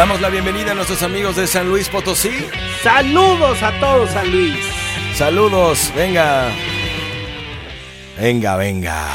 Damos 0.00 0.22
la 0.22 0.30
bienvenida 0.30 0.70
a 0.70 0.74
nuestros 0.74 1.02
amigos 1.02 1.36
de 1.36 1.46
San 1.46 1.68
Luis 1.68 1.90
Potosí. 1.90 2.30
Saludos 2.82 3.62
a 3.62 3.78
todos, 3.80 4.08
San 4.10 4.30
Luis. 4.30 4.56
Saludos, 5.14 5.92
venga. 5.94 6.46
Venga, 8.18 8.56
venga. 8.56 9.08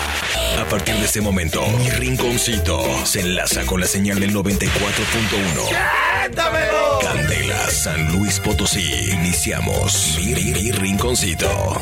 A 0.61 0.65
partir 0.69 0.93
de 0.93 1.05
este 1.05 1.21
momento, 1.21 1.65
mi 1.79 1.89
rinconcito 1.89 2.83
se 3.03 3.21
enlaza 3.21 3.65
con 3.65 3.81
la 3.81 3.87
señal 3.87 4.19
del 4.19 4.31
94.1. 4.31 7.01
Candela, 7.01 7.67
San 7.71 8.11
Luis 8.15 8.39
Potosí. 8.39 9.09
Iniciamos 9.11 10.19
mi, 10.23 10.35
mi- 10.35 10.51
mi 10.51 10.71
rinconcito. 10.71 11.81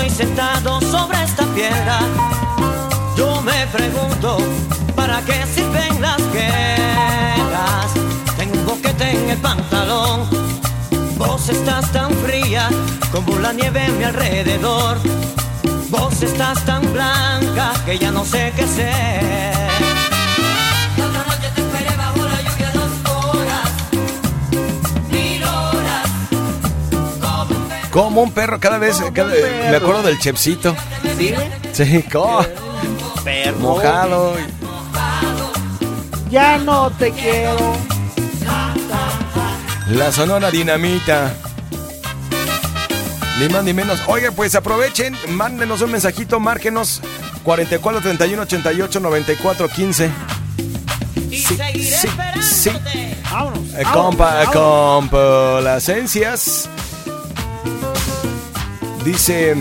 Estoy 0.00 0.26
sentado 0.26 0.80
sobre 0.80 1.22
esta 1.22 1.44
piedra. 1.54 2.00
Yo 3.16 3.42
me 3.42 3.66
pregunto, 3.66 4.38
¿para 4.94 5.20
qué 5.22 5.44
sirven 5.54 6.00
las 6.00 6.20
guerras? 6.32 7.90
Tengo 8.36 8.54
un 8.54 8.66
boquete 8.66 9.10
en 9.10 9.30
el 9.30 9.38
pantalón. 9.38 10.28
Vos 11.18 11.48
estás 11.48 11.92
tan 11.92 12.12
fría 12.14 12.70
como 13.12 13.38
la 13.38 13.52
nieve 13.52 13.84
a 13.84 13.90
mi 13.90 14.04
alrededor. 14.04 14.98
Vos 15.90 16.22
estás 16.22 16.64
tan 16.64 16.80
blanca 16.92 17.72
que 17.84 17.98
ya 17.98 18.10
no 18.10 18.24
sé 18.24 18.52
qué 18.56 18.66
ser. 18.66 19.79
Como 27.90 28.22
un 28.22 28.32
perro. 28.32 28.58
Cada 28.60 28.78
vez, 28.78 28.96
cada- 29.14 29.30
perro. 29.32 29.70
me 29.70 29.76
acuerdo 29.76 30.02
del 30.02 30.18
chepsito. 30.18 30.74
¿Sí? 31.18 31.34
Sí, 31.72 32.02
como 32.10 32.44
Perro. 33.24 33.58
mojado. 33.58 34.34
Ya 36.30 36.58
no 36.58 36.90
te 36.90 37.10
quiero. 37.12 37.76
La 39.88 40.12
Sonora 40.12 40.50
Dinamita. 40.50 41.34
Ni 43.38 43.48
más 43.48 43.64
ni 43.64 43.72
menos. 43.72 44.00
Oiga, 44.06 44.30
pues 44.30 44.54
aprovechen, 44.54 45.16
mándenos 45.30 45.80
un 45.82 45.90
mensajito, 45.92 46.38
márquenos 46.38 47.00
44 47.42 48.00
31 48.00 48.42
88 48.42 49.00
94 49.00 49.68
15. 49.68 50.10
Y 51.30 51.38
Sí, 51.38 51.56
seguiré 51.56 51.96
sí, 51.96 52.08
sí. 52.42 52.68
esperándote. 52.68 53.16
Vámonos. 53.30 53.58
Eh, 53.74 53.82
vámonos, 53.82 53.92
compa, 54.04 54.24
vámonos. 54.34 54.50
complacencias. 54.54 56.68
Dice. 59.04 59.56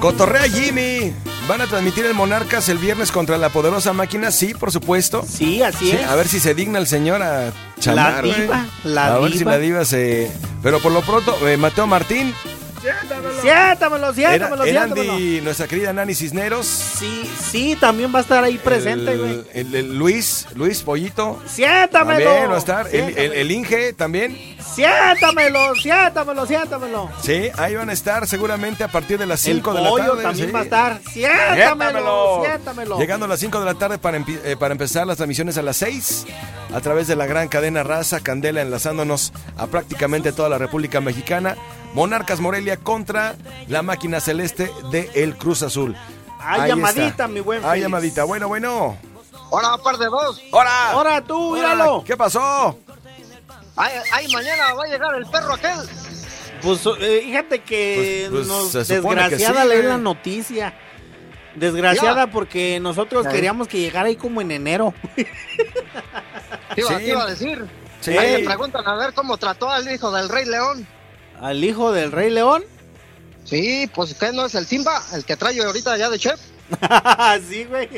Cotorrea 0.00 0.44
Jimmy. 0.48 1.12
¿Van 1.48 1.60
a 1.60 1.66
transmitir 1.66 2.06
el 2.06 2.14
Monarcas 2.14 2.68
el 2.68 2.78
viernes 2.78 3.10
contra 3.10 3.36
la 3.36 3.48
poderosa 3.48 3.92
máquina? 3.92 4.30
Sí, 4.30 4.54
por 4.54 4.70
supuesto. 4.70 5.24
Sí, 5.28 5.60
así 5.62 5.90
Sí, 5.90 5.96
es. 5.96 6.06
a 6.06 6.14
ver 6.14 6.28
si 6.28 6.38
se 6.38 6.54
digna 6.54 6.78
el 6.78 6.86
señor 6.86 7.20
a 7.20 7.52
chamar. 7.80 8.24
La 8.24 8.34
diva, 8.34 8.66
la 8.84 9.14
a 9.14 9.18
ver 9.18 9.32
si 9.36 9.44
la 9.44 9.58
diva 9.58 9.84
se. 9.84 10.30
Pero 10.62 10.78
por 10.80 10.92
lo 10.92 11.02
pronto, 11.02 11.36
eh, 11.48 11.56
Mateo 11.56 11.88
Martín, 11.88 12.32
Siéntamelo, 13.40 14.12
siéntamelo, 14.14 14.64
era 14.64 14.80
siéntamelo. 14.84 15.12
Andy, 15.12 15.40
nuestra 15.40 15.66
querida 15.68 15.92
Nani 15.92 16.14
Cisneros. 16.14 16.66
Sí, 16.66 17.30
sí, 17.50 17.76
también 17.80 18.12
va 18.14 18.18
a 18.18 18.22
estar 18.22 18.42
ahí 18.44 18.58
presente, 18.58 19.12
el, 19.12 19.18
güey. 19.18 19.44
el- 19.54 19.74
el 19.74 19.98
Luis, 19.98 20.46
Luis 20.54 20.82
Pollito. 20.82 21.40
Siéntamelo. 21.46 22.24
También 22.24 22.50
va 22.50 22.54
a 22.54 22.58
estar. 22.58 22.86
El, 22.88 22.94
el- 22.94 23.04
Siéntamelo. 23.06 23.34
el 23.34 23.50
Inge 23.50 23.92
también. 23.94 24.56
Siéntamelo, 24.74 25.74
siéntamelo, 25.74 26.46
siéntamelo. 26.46 27.10
Sí, 27.22 27.50
ahí 27.58 27.74
van 27.74 27.90
a 27.90 27.92
estar 27.92 28.26
seguramente 28.26 28.84
a 28.84 28.88
partir 28.88 29.18
de 29.18 29.26
las 29.26 29.46
El 29.46 29.56
5 29.56 29.74
de 29.74 29.80
la 29.82 29.90
tarde. 29.94 30.22
también 30.22 30.46
sí. 30.48 30.52
va 30.52 30.60
a 30.60 30.62
estar. 30.62 31.00
Siéntamelo, 31.12 31.54
Siéntamelo. 31.54 32.42
siéntamelo. 32.44 32.98
Llegando 32.98 33.26
a 33.26 33.28
las 33.28 33.40
5 33.40 33.58
de 33.60 33.66
la 33.66 33.74
tarde 33.74 33.98
para, 33.98 34.18
eh, 34.18 34.56
para 34.58 34.72
empezar 34.72 35.06
las 35.06 35.16
transmisiones 35.16 35.58
a 35.58 35.62
las 35.62 35.76
6 35.76 36.26
a 36.74 36.80
través 36.80 37.06
de 37.06 37.16
la 37.16 37.26
gran 37.26 37.48
cadena 37.48 37.82
Raza 37.82 38.20
Candela 38.20 38.62
enlazándonos 38.62 39.32
a 39.56 39.66
prácticamente 39.66 40.32
toda 40.32 40.48
la 40.48 40.58
República 40.58 41.00
Mexicana. 41.00 41.56
Monarcas 41.94 42.40
Morelia 42.40 42.76
contra 42.78 43.36
la 43.68 43.82
máquina 43.82 44.20
celeste 44.20 44.70
de 44.90 45.10
El 45.14 45.36
Cruz 45.36 45.62
Azul. 45.62 45.96
Hay 46.40 46.62
Ahí 46.62 46.68
llamadita, 46.70 47.06
está. 47.06 47.28
mi 47.28 47.40
buen 47.40 47.58
Hay 47.64 47.70
Félix. 47.70 47.82
llamadita. 47.84 48.24
Bueno, 48.24 48.48
bueno. 48.48 48.96
Ahora, 49.52 49.76
par 49.82 49.98
de 49.98 50.06
dos. 50.06 50.40
¡Hora! 50.50 50.90
Ahora 50.92 51.20
tú, 51.22 51.54
míralo. 51.54 52.02
¿Qué 52.04 52.16
pasó? 52.16 52.78
Ay, 53.76 53.92
ay, 54.12 54.28
mañana 54.32 54.74
va 54.74 54.84
a 54.84 54.86
llegar 54.88 55.14
el 55.14 55.26
perro 55.26 55.54
aquel. 55.54 55.78
Pues 56.62 56.80
eh, 57.00 57.22
fíjate 57.24 57.60
que 57.62 58.28
Pues- 58.30 58.46
pues 58.46 58.46
nos 58.48 58.70
se 58.86 58.96
supone 58.96 59.22
que 59.24 59.28
desgraciada 59.30 59.62
sí, 59.62 59.68
leer 59.68 59.80
güey. 59.82 59.92
la 59.92 59.98
noticia. 59.98 60.74
Desgraciada 61.54 62.26
Ya. 62.26 62.32
porque 62.32 62.78
nosotros 62.80 63.24
Ya. 63.24 63.30
queríamos 63.30 63.68
que 63.68 63.78
llegara 63.80 64.08
ahí 64.08 64.16
como 64.16 64.40
en 64.40 64.50
enero. 64.52 64.94
¿Qué 66.74 66.80
iba, 66.80 66.88
Sí. 66.90 66.94
qué 66.98 67.08
iba 67.08 67.22
a 67.24 67.26
decir? 67.26 67.66
Sí. 68.00 68.16
Ahí 68.16 68.38
le 68.40 68.44
preguntan 68.46 68.86
a 68.86 68.94
ver 68.96 69.12
cómo 69.12 69.36
trató 69.36 69.68
al 69.70 69.90
hijo 69.92 70.10
del 70.12 70.28
Rey 70.28 70.46
León. 70.46 70.86
Al 71.42 71.62
hijo 71.62 71.92
del 71.92 72.12
Rey 72.12 72.30
León. 72.30 72.62
Sí, 73.44 73.90
pues 73.94 74.14
que 74.14 74.32
no 74.32 74.46
es 74.46 74.54
el 74.54 74.66
Simba, 74.66 75.02
el 75.12 75.24
que 75.24 75.36
trae 75.36 75.60
ahorita 75.62 75.96
ya 75.98 76.08
de 76.08 76.18
chef. 76.18 76.40
sí, 77.50 77.64
güey. 77.64 77.88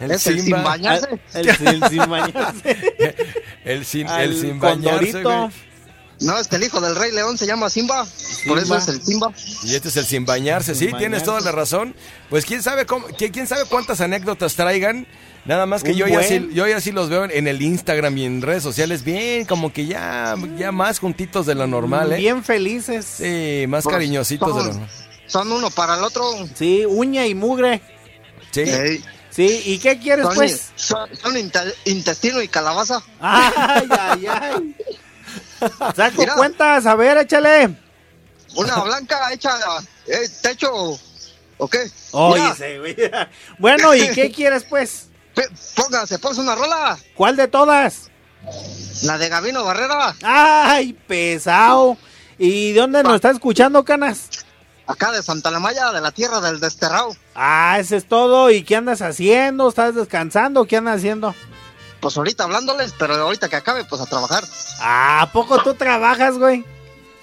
es 0.00 0.26
el 0.26 0.40
sin 0.40 0.50
bañarse. 0.62 1.20
El, 1.34 1.48
el 1.48 1.88
sin 1.88 2.10
bañarse. 2.10 3.16
El 3.64 3.84
sin, 3.84 4.08
el 4.08 4.40
sin 4.40 4.58
bañarse, 4.58 5.12
condorito. 5.12 5.38
güey. 5.38 5.50
No, 6.20 6.38
es 6.38 6.48
que 6.48 6.56
el 6.56 6.64
hijo 6.64 6.80
del 6.80 6.96
Rey 6.96 7.12
León 7.12 7.36
se 7.38 7.46
llama 7.46 7.68
Simba. 7.70 8.06
Por 8.46 8.58
eso 8.58 8.76
es 8.76 8.88
el 8.88 9.02
Simba. 9.02 9.32
Y 9.64 9.74
este 9.74 9.88
es 9.88 9.96
el 9.96 10.04
sin 10.06 10.24
bañarse, 10.24 10.74
sí, 10.74 10.90
tienes 10.98 11.22
toda 11.22 11.40
la 11.40 11.52
razón. 11.52 11.94
Pues 12.30 12.44
quién 12.44 12.62
sabe 12.62 12.86
cómo, 12.86 13.06
qui- 13.08 13.30
quién 13.32 13.46
sabe 13.46 13.64
cuántas 13.66 14.00
anécdotas 14.00 14.54
traigan. 14.54 15.06
Nada 15.44 15.66
más 15.66 15.82
que 15.82 15.94
yo 15.96 16.06
ya, 16.06 16.22
sí, 16.22 16.50
yo 16.52 16.66
ya 16.68 16.80
sí 16.80 16.92
los 16.92 17.08
veo 17.08 17.24
en 17.24 17.48
el 17.48 17.60
Instagram 17.62 18.16
y 18.16 18.24
en 18.26 18.42
redes 18.42 18.62
sociales 18.62 19.02
bien, 19.02 19.44
como 19.44 19.72
que 19.72 19.86
ya, 19.86 20.36
ya 20.56 20.70
más 20.70 21.00
juntitos 21.00 21.46
de 21.46 21.56
lo 21.56 21.66
normal, 21.66 22.12
¿eh? 22.12 22.16
Bien 22.18 22.44
felices. 22.44 23.04
Sí, 23.04 23.64
más 23.66 23.82
Pues, 23.82 23.92
cariñositos 23.94 24.48
de 24.48 24.54
lo 24.54 24.60
son- 24.60 24.70
normal. 24.72 24.90
Son 25.26 25.50
uno 25.52 25.70
para 25.70 25.96
el 25.96 26.04
otro. 26.04 26.22
Sí, 26.54 26.84
uña 26.86 27.26
y 27.26 27.34
mugre. 27.34 27.80
Sí. 28.52 28.64
Sí, 29.30 29.62
¿y 29.64 29.78
qué 29.78 29.98
quieres, 29.98 30.26
son, 30.26 30.34
pues? 30.34 30.70
son- 30.76 31.08
son 31.16 31.36
inte- 31.38 31.74
intestino 31.86 32.40
y 32.42 32.48
calabaza. 32.48 33.02
Ay, 33.18 33.88
ay, 33.98 34.26
ay. 34.26 34.76
Saco 35.96 36.20
Mira. 36.20 36.34
cuentas, 36.34 36.84
a 36.86 36.94
ver, 36.94 37.16
échale. 37.18 37.74
Una 38.54 38.76
blanca 38.82 39.32
hecha 39.32 39.50
eh, 40.06 40.28
techo. 40.42 40.70
¿O 41.56 41.68
qué? 41.68 41.90
Oye, 42.12 42.78
güey. 42.78 42.96
Bueno, 43.58 43.94
¿y 43.94 44.08
qué 44.10 44.30
quieres, 44.30 44.64
pues? 44.64 45.06
Póngase, 45.74 46.18
póngase 46.18 46.40
una 46.40 46.54
rola. 46.54 46.98
¿Cuál 47.14 47.36
de 47.36 47.48
todas? 47.48 48.10
La 49.04 49.18
de 49.18 49.28
Gabino 49.28 49.64
Barrera. 49.64 50.14
Ay, 50.22 50.92
pesado. 50.92 51.96
¿Y 52.38 52.72
de 52.72 52.80
dónde 52.80 53.02
nos 53.02 53.14
está 53.16 53.30
escuchando, 53.30 53.84
Canas? 53.84 54.28
Acá 54.86 55.12
de 55.12 55.22
Santa 55.22 55.50
La 55.50 55.60
Maya, 55.60 55.92
de 55.92 56.00
la 56.00 56.10
tierra 56.10 56.40
del 56.40 56.60
desterrado. 56.60 57.14
Ah, 57.34 57.76
ese 57.78 57.96
es 57.96 58.08
todo. 58.08 58.50
¿Y 58.50 58.64
qué 58.64 58.76
andas 58.76 59.00
haciendo? 59.00 59.68
¿Estás 59.68 59.94
descansando? 59.94 60.64
¿Qué 60.64 60.76
andas 60.76 60.96
haciendo? 60.96 61.34
Pues 62.00 62.16
ahorita 62.16 62.44
hablándoles, 62.44 62.92
pero 62.98 63.14
ahorita 63.14 63.48
que 63.48 63.56
acabe, 63.56 63.84
pues 63.84 64.02
a 64.02 64.06
trabajar. 64.06 64.42
Ah, 64.80 65.22
¿a 65.22 65.32
poco 65.32 65.62
tú 65.62 65.74
trabajas, 65.74 66.36
güey? 66.36 66.64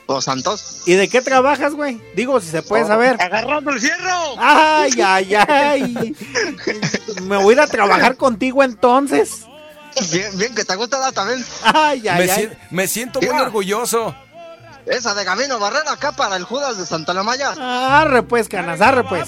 Los 0.09 0.25
santos. 0.25 0.81
¿Y 0.87 0.93
de 0.93 1.07
qué 1.07 1.21
trabajas, 1.21 1.75
güey? 1.75 2.01
Digo, 2.15 2.41
si 2.41 2.47
se 2.47 2.63
puede 2.63 2.85
saber. 2.87 3.15
¡Agarrando 3.21 3.69
el 3.69 3.79
fierro! 3.79 4.35
Ay, 4.39 4.91
ay, 5.05 5.35
ay. 5.35 6.15
Me 7.21 7.37
voy 7.37 7.53
a 7.53 7.57
ir 7.57 7.59
a 7.61 7.67
trabajar 7.67 8.17
contigo 8.17 8.63
entonces. 8.63 9.45
Bien, 10.11 10.35
bien 10.37 10.55
que 10.55 10.65
te 10.65 10.75
gusta 10.75 10.97
la 10.97 11.11
también. 11.11 11.45
Ay, 11.63 12.07
ay, 12.07 12.25
me, 12.25 12.31
ay. 12.31 12.57
me 12.71 12.87
siento 12.87 13.21
muy 13.21 13.29
orgulloso. 13.29 14.15
Esa 14.87 15.13
de 15.13 15.23
Gabino 15.23 15.59
Barrera 15.59 15.91
acá 15.91 16.11
para 16.11 16.35
el 16.37 16.43
Judas 16.43 16.79
de 16.79 16.87
Santa 16.87 17.13
La 17.13 17.21
Maya. 17.21 17.53
Arre 18.01 18.23
pues, 18.23 18.49
canas, 18.49 18.81
arre 18.81 19.03
pues. 19.03 19.27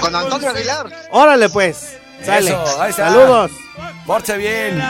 Con 0.00 0.16
Antonio 0.16 0.50
Aguilar. 0.50 0.90
Órale 1.12 1.48
pues. 1.48 1.96
Sale. 2.24 2.50
Eso, 2.50 2.82
ahí 2.82 2.90
está. 2.90 3.10
Saludos. 3.10 3.52
Porte 4.04 4.36
bien. 4.36 4.82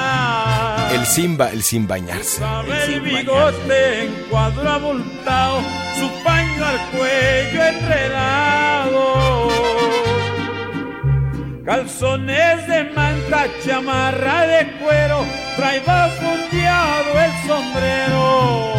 El 0.92 1.04
Simba, 1.04 1.50
el 1.50 1.62
sin 1.62 1.86
bañarse. 1.86 2.42
El 2.88 3.00
bigote 3.00 4.04
en 4.04 4.12
cuadro 4.30 4.68
abultado, 4.68 5.60
su 5.98 6.08
paño 6.22 6.64
al 6.64 6.78
cuello 6.96 7.64
enredado. 7.66 9.06
Calzones 11.64 12.68
de 12.68 12.84
manta, 12.94 13.46
chamarra 13.64 14.46
de 14.46 14.70
cuero, 14.78 15.24
traía 15.56 16.08
fundeado 16.20 17.20
el 17.26 17.32
sombrero. 17.48 18.74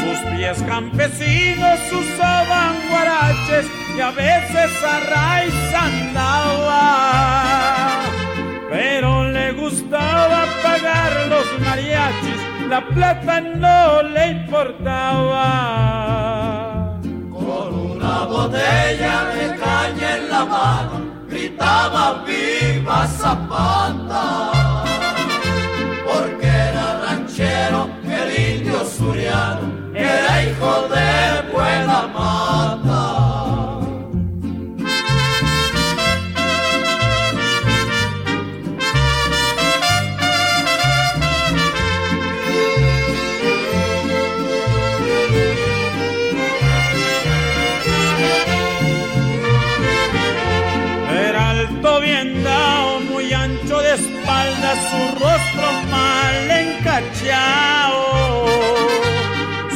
Sus 0.00 0.18
pies 0.30 0.58
campesinos 0.62 1.80
usaban 1.92 2.74
guaraches 2.88 3.66
y 3.96 4.00
a 4.00 4.10
veces 4.12 4.70
arraiz 4.84 5.74
andaba. 5.74 6.86
Pero 8.70 9.05
le 9.46 9.52
gustaba 9.52 10.44
pagar 10.62 11.12
los 11.28 11.46
mariachis, 11.60 12.40
la 12.68 12.80
plata 12.94 13.40
no 13.40 14.02
le 14.02 14.24
importaba. 14.38 15.44
Con 17.30 17.68
una 17.92 18.16
botella 18.24 19.14
de 19.34 19.44
caña 19.64 20.08
en 20.16 20.22
la 20.30 20.44
mano, 20.44 20.96
gritaba 21.28 22.24
viva 22.26 23.06
Zapata. 23.06 24.52
Porque 26.08 26.48
era 26.68 26.86
ranchero, 27.04 27.80
el 28.18 28.28
indio 28.50 28.80
suriano, 28.84 29.66
era 29.94 30.42
hijo 30.44 30.72
de 30.94 31.10
buena 31.52 31.98
mata. 32.14 32.45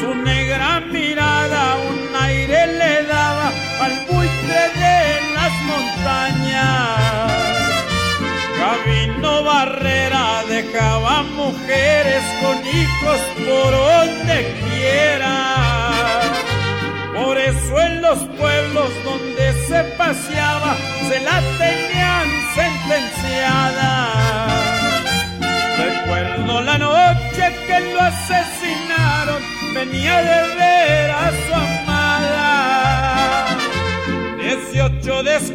Su 0.01 0.15
negra 0.15 0.81
mirada 0.81 1.77
un 1.91 2.15
aire 2.15 2.67
le 2.79 3.03
daba 3.07 3.51
al 3.81 4.07
buitre 4.09 4.63
de 4.83 5.01
las 5.35 5.53
montañas. 5.71 7.33
Gabino 8.57 9.43
Barrera 9.43 10.45
dejaba 10.49 11.23
mujeres 11.25 12.23
con 12.41 12.57
hijos 12.65 13.21
por 13.45 13.73
donde 13.73 14.37
quiera. 14.63 15.00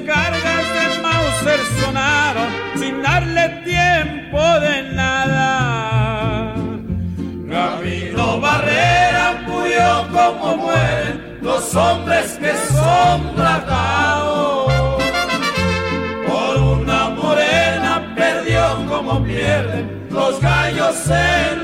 Descargas 0.05 0.67
de 0.75 1.01
Mauser 1.01 1.59
sonaron 1.81 2.47
sin 2.77 3.01
darle 3.01 3.49
tiempo 3.65 4.39
de 4.59 4.93
nada. 4.93 6.53
Gabino 7.47 8.39
Barrera 8.39 9.41
murió 9.47 10.07
como 10.13 10.57
mueren 10.57 11.39
los 11.41 11.75
hombres 11.75 12.37
que 12.39 12.53
son 12.71 13.35
bragados. 13.35 14.71
Por 16.27 16.57
una 16.57 17.09
morena 17.09 18.13
perdió 18.15 18.85
como 18.87 19.23
pierden 19.23 20.07
los 20.11 20.39
gallos 20.39 21.09
en 21.09 21.54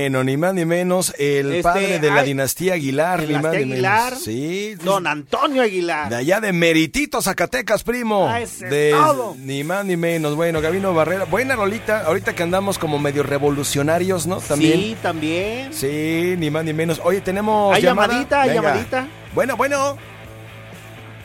bueno, 0.00 0.24
ni 0.24 0.38
más 0.38 0.54
ni 0.54 0.64
menos, 0.64 1.14
el 1.18 1.50
Este, 1.52 1.62
padre 1.62 1.98
de 1.98 2.10
la 2.10 2.22
dinastía 2.22 2.72
Aguilar, 2.72 3.22
ni 3.28 3.34
más 3.34 3.52
ni 3.52 3.58
Aguilar. 3.58 4.04
menos. 4.12 4.24
Sí, 4.24 4.74
Don 4.76 5.06
Antonio 5.06 5.62
Aguilar. 5.62 6.08
de 6.08 6.16
allá 6.16 6.40
de 6.40 6.54
Meritito, 6.54 7.20
Zacatecas, 7.20 7.82
primo. 7.82 8.26
Ah, 8.26 8.40
ese 8.40 8.64
es 8.64 8.70
de, 8.70 8.90
todo. 8.92 9.36
Ni 9.38 9.62
más 9.62 9.84
ni 9.84 9.98
menos. 9.98 10.36
Bueno, 10.36 10.62
Gabino 10.62 10.94
Barrera. 10.94 11.26
Buena 11.26 11.54
rolita, 11.54 12.06
ahorita 12.06 12.34
que 12.34 12.42
andamos 12.42 12.78
como 12.78 12.98
medio 12.98 13.22
revolucionarios, 13.22 14.26
¿no? 14.26 14.38
También. 14.40 14.80
Sí, 14.80 14.96
también. 15.02 15.74
Sí, 15.74 16.34
ni 16.38 16.50
más 16.50 16.64
ni 16.64 16.72
menos. 16.72 16.98
Oye, 17.04 17.20
tenemos. 17.20 17.76
Hay 17.76 17.82
llamada? 17.82 18.08
llamadita, 18.14 18.42
hay 18.42 18.54
llamadita. 18.54 19.06
Bueno, 19.34 19.56
bueno. 19.58 19.98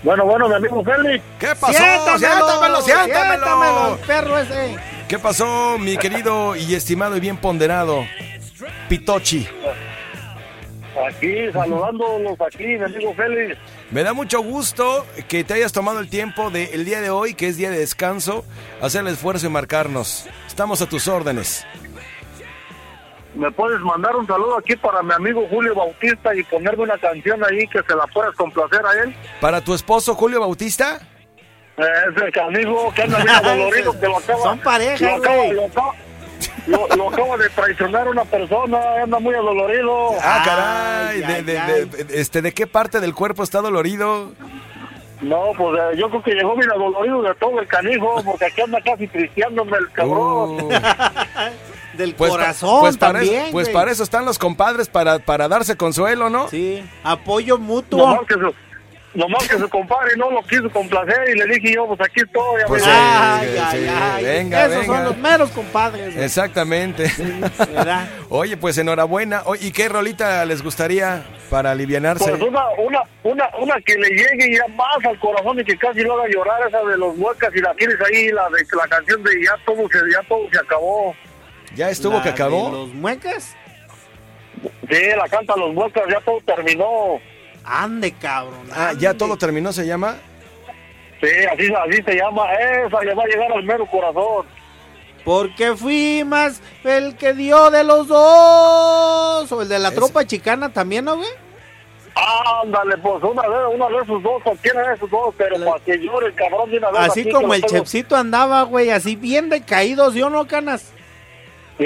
Bueno, 0.04 0.26
bueno, 0.26 0.50
mi 0.50 0.56
amigo 0.56 0.84
Félix. 0.84 1.24
¿Qué 1.40 1.56
pasó? 1.60 1.78
Siéntamelo, 1.78 2.82
siéntamelo. 2.82 2.82
siéntamelo, 2.82 3.94
el 3.96 4.00
perro 4.02 4.38
ese. 4.38 4.76
¿Qué 5.08 5.18
pasó, 5.18 5.78
mi 5.80 5.96
querido 5.98 6.56
y 6.58 6.76
estimado 6.76 7.16
y 7.16 7.20
bien 7.20 7.38
ponderado 7.38 8.04
Pitochi? 8.88 9.48
Aquí, 11.08 11.52
saludándolos 11.52 12.40
aquí, 12.40 12.66
mi 12.66 12.84
amigo 12.84 13.14
Félix. 13.16 13.58
Me 13.92 14.04
da 14.04 14.14
mucho 14.14 14.42
gusto 14.42 15.06
que 15.28 15.44
te 15.44 15.54
hayas 15.54 15.74
tomado 15.74 16.00
el 16.00 16.10
tiempo 16.10 16.50
del 16.50 16.86
día 16.86 17.02
de 17.02 17.10
hoy, 17.10 17.34
que 17.34 17.48
es 17.48 17.58
día 17.58 17.70
de 17.70 17.80
descanso, 17.80 18.46
hacer 18.82 19.02
el 19.02 19.08
esfuerzo 19.08 19.48
y 19.48 19.50
marcarnos. 19.50 20.28
Estamos 20.48 20.82
a 20.82 20.88
tus 20.88 21.08
órdenes. 21.08 21.66
¿Me 23.36 23.52
puedes 23.52 23.82
mandar 23.82 24.16
un 24.16 24.26
saludo 24.26 24.58
aquí 24.58 24.78
para 24.78 25.04
mi 25.04 25.12
amigo 25.14 25.46
Julio 25.50 25.76
Bautista 25.76 26.34
y 26.34 26.44
ponerme 26.44 26.84
una 26.84 26.98
canción 26.98 27.44
ahí 27.44 27.68
que 27.68 27.82
se 27.84 27.94
la 27.94 28.08
puedas 28.08 28.34
complacer 28.36 28.80
a 28.86 29.04
él? 29.04 29.14
¿Para 29.42 29.60
tu 29.60 29.74
esposo 29.74 30.16
Julio 30.16 30.40
Bautista? 30.40 31.02
Eh, 31.78 31.84
ese 32.16 32.32
canijo 32.32 32.94
que 32.96 33.02
anda 33.02 33.18
bien 33.18 33.30
adolorido, 33.36 34.00
que 34.00 34.06
lo 34.08 34.18
acaba... 34.18 34.42
Son 34.42 34.60
pareja, 34.60 35.06
lo 35.06 35.16
acaba, 35.18 35.36
güey. 35.36 35.54
lo, 35.54 35.66
acaba, 35.66 35.94
lo- 36.68 36.88
lo 36.96 37.10
acaba 37.10 37.38
de 37.38 37.50
traicionar 37.50 38.08
una 38.08 38.24
persona, 38.26 38.80
anda 39.04 39.20
muy 39.20 39.36
adolorido. 39.36 40.10
Ah, 40.22 40.42
caray. 40.46 41.24
Ay, 41.24 41.34
de, 41.36 41.44
de- 41.44 41.60
ay, 41.60 41.86
de- 41.86 42.20
este, 42.22 42.42
¿De 42.42 42.54
qué 42.54 42.68
parte 42.68 43.00
del 43.00 43.14
cuerpo 43.14 43.44
está 43.44 43.62
dolorido? 43.62 44.32
No, 45.22 45.52
pues 45.58 45.80
eh, 45.80 45.98
yo 45.98 46.10
creo 46.10 46.22
que 46.24 46.32
llegó 46.34 46.56
bien 46.58 46.70
adolorido 46.72 47.22
de 47.22 47.34
todo 47.36 47.60
el 47.62 47.68
canijo, 47.68 48.22
porque 48.26 48.46
aquí 48.46 48.62
anda 48.62 48.80
casi 48.82 49.08
tristeándome 49.08 49.78
el 49.78 49.90
cabrón. 49.92 50.66
Uh, 50.66 50.70
Del 51.98 52.14
pues, 52.16 52.30
pa- 52.32 52.38
corazón 52.38 52.80
pues 52.82 52.98
para 52.98 53.20
también. 53.20 53.44
eso, 53.44 53.52
pues 53.54 53.70
para 53.70 53.90
eso 53.92 54.04
están 54.04 54.26
los 54.26 54.38
compadres, 54.38 54.90
para, 54.90 55.20
para 55.20 55.48
darse 55.48 55.78
consuelo, 55.78 56.30
¿no? 56.30 56.50
Sí, 56.50 56.84
apoyo 57.04 57.58
mutuo. 57.58 57.98
Nomás 58.06 58.28
que 58.28 58.34
su, 58.34 58.54
nomás 59.14 59.48
que 59.48 59.58
su 59.58 59.70
compadre 59.70 60.18
no 60.18 60.30
lo 60.30 60.44
quiso 60.44 60.70
complacer 60.70 61.30
y 61.34 61.36
le 61.40 61.46
dije 61.46 61.74
yo, 61.76 61.88
pues 61.88 62.02
aquí 62.02 62.20
estoy. 62.20 62.62
Pues. 62.68 62.84
Ay, 62.86 63.48
Sí, 63.54 63.58
ay, 63.58 63.88
ay. 63.88 63.95
Venga, 64.38 64.66
Esos 64.66 64.80
venga. 64.82 64.96
son 64.96 65.04
los 65.06 65.18
meros 65.18 65.50
compadres. 65.52 66.16
Exactamente. 66.16 67.12
¿Verdad? 67.74 68.10
Oye, 68.30 68.58
pues 68.58 68.78
enhorabuena. 68.78 69.44
Oye, 69.46 69.68
¿Y 69.68 69.72
qué 69.72 69.90
rolita 69.90 70.46
les 70.46 70.62
gustaría 70.62 71.24
para 71.50 71.72
alivianarse? 71.72 72.30
Pues 72.30 72.42
una, 72.42 72.64
una, 72.78 73.02
una, 73.24 73.50
una 73.60 73.76
que 73.82 73.96
le 73.98 74.10
llegue 74.10 74.58
ya 74.58 74.68
más 74.76 75.04
al 75.06 75.20
corazón 75.20 75.60
y 75.60 75.64
que 75.64 75.78
casi 75.78 76.02
lo 76.02 76.14
haga 76.20 76.30
llorar, 76.32 76.68
esa 76.68 76.84
de 76.84 76.98
los 76.98 77.18
huecas, 77.18 77.50
y 77.56 77.62
la 77.62 77.74
tienes 77.76 77.98
ahí, 78.02 78.30
la 78.32 78.50
de 78.50 78.66
la 78.76 78.88
canción 78.88 79.24
de 79.24 79.32
ya 79.44 79.56
todo 79.66 79.88
se, 79.90 79.98
ya 80.12 80.28
todo 80.28 80.48
se 80.52 80.60
acabó. 80.60 81.16
¿Ya 81.76 81.90
estuvo 81.90 82.16
La 82.18 82.24
que 82.24 82.30
de 82.30 82.34
acabó? 82.36 82.72
Los 82.72 82.94
muecas. 82.94 83.56
Sí, 84.90 85.02
la 85.18 85.28
canta 85.30 85.56
los 85.58 85.76
huecas, 85.76 86.04
ya 86.10 86.20
todo 86.22 86.40
terminó. 86.46 87.20
Ande, 87.64 88.12
cabrón. 88.12 88.68
Ah, 88.72 88.94
¿ya 88.98 89.14
todo 89.16 89.38
terminó, 89.38 89.74
se 89.74 89.86
llama? 89.86 90.16
Sí, 91.26 91.46
así, 91.52 91.74
así 91.74 92.04
se 92.04 92.16
llama, 92.16 92.54
esa 92.54 93.02
le 93.02 93.14
va 93.16 93.24
a 93.24 93.28
llegar 93.28 93.52
al 93.52 93.64
mero 93.64 93.86
corazón. 93.86 94.46
Porque 95.24 95.76
fui 95.76 96.24
más 96.26 96.62
el 96.84 97.16
que 97.18 97.34
dio 97.34 97.72
de 97.72 97.84
los 97.84 98.08
dos. 98.08 99.52
O 99.52 99.62
el 99.62 99.68
de 99.70 99.80
la 99.80 99.88
Ese. 99.88 99.98
tropa 99.98 100.24
chicana 100.26 100.70
también, 100.72 101.06
¿no, 101.06 101.16
güey? 101.18 101.30
Ándale, 102.64 102.98
pues 103.00 103.22
una 103.24 103.42
de, 103.42 103.66
una 103.76 103.88
de 103.90 103.98
esos 104.04 104.24
dos, 104.24 104.42
cualquiera 104.44 104.88
de 104.88 104.96
esos 104.96 105.10
dos, 105.10 105.34
pero 105.38 105.58
La- 105.58 105.66
para 105.72 105.84
que 105.84 105.98
llore 105.98 106.28
el 106.28 106.36
cabrón 106.36 106.70
de 106.72 106.78
una 106.78 106.92
vez. 106.92 107.00
Así 107.02 107.22
aquí, 107.22 107.32
como 107.32 107.54
el 107.54 107.62
tengo- 107.62 107.74
chepsito 107.76 108.16
andaba, 108.16 108.62
güey, 108.64 108.90
así 108.92 109.16
bien 109.16 109.50
decaídos, 109.50 110.14
¿yo 110.14 110.30
no, 110.30 110.48
canas? 110.48 110.92
Sí, 111.78 111.86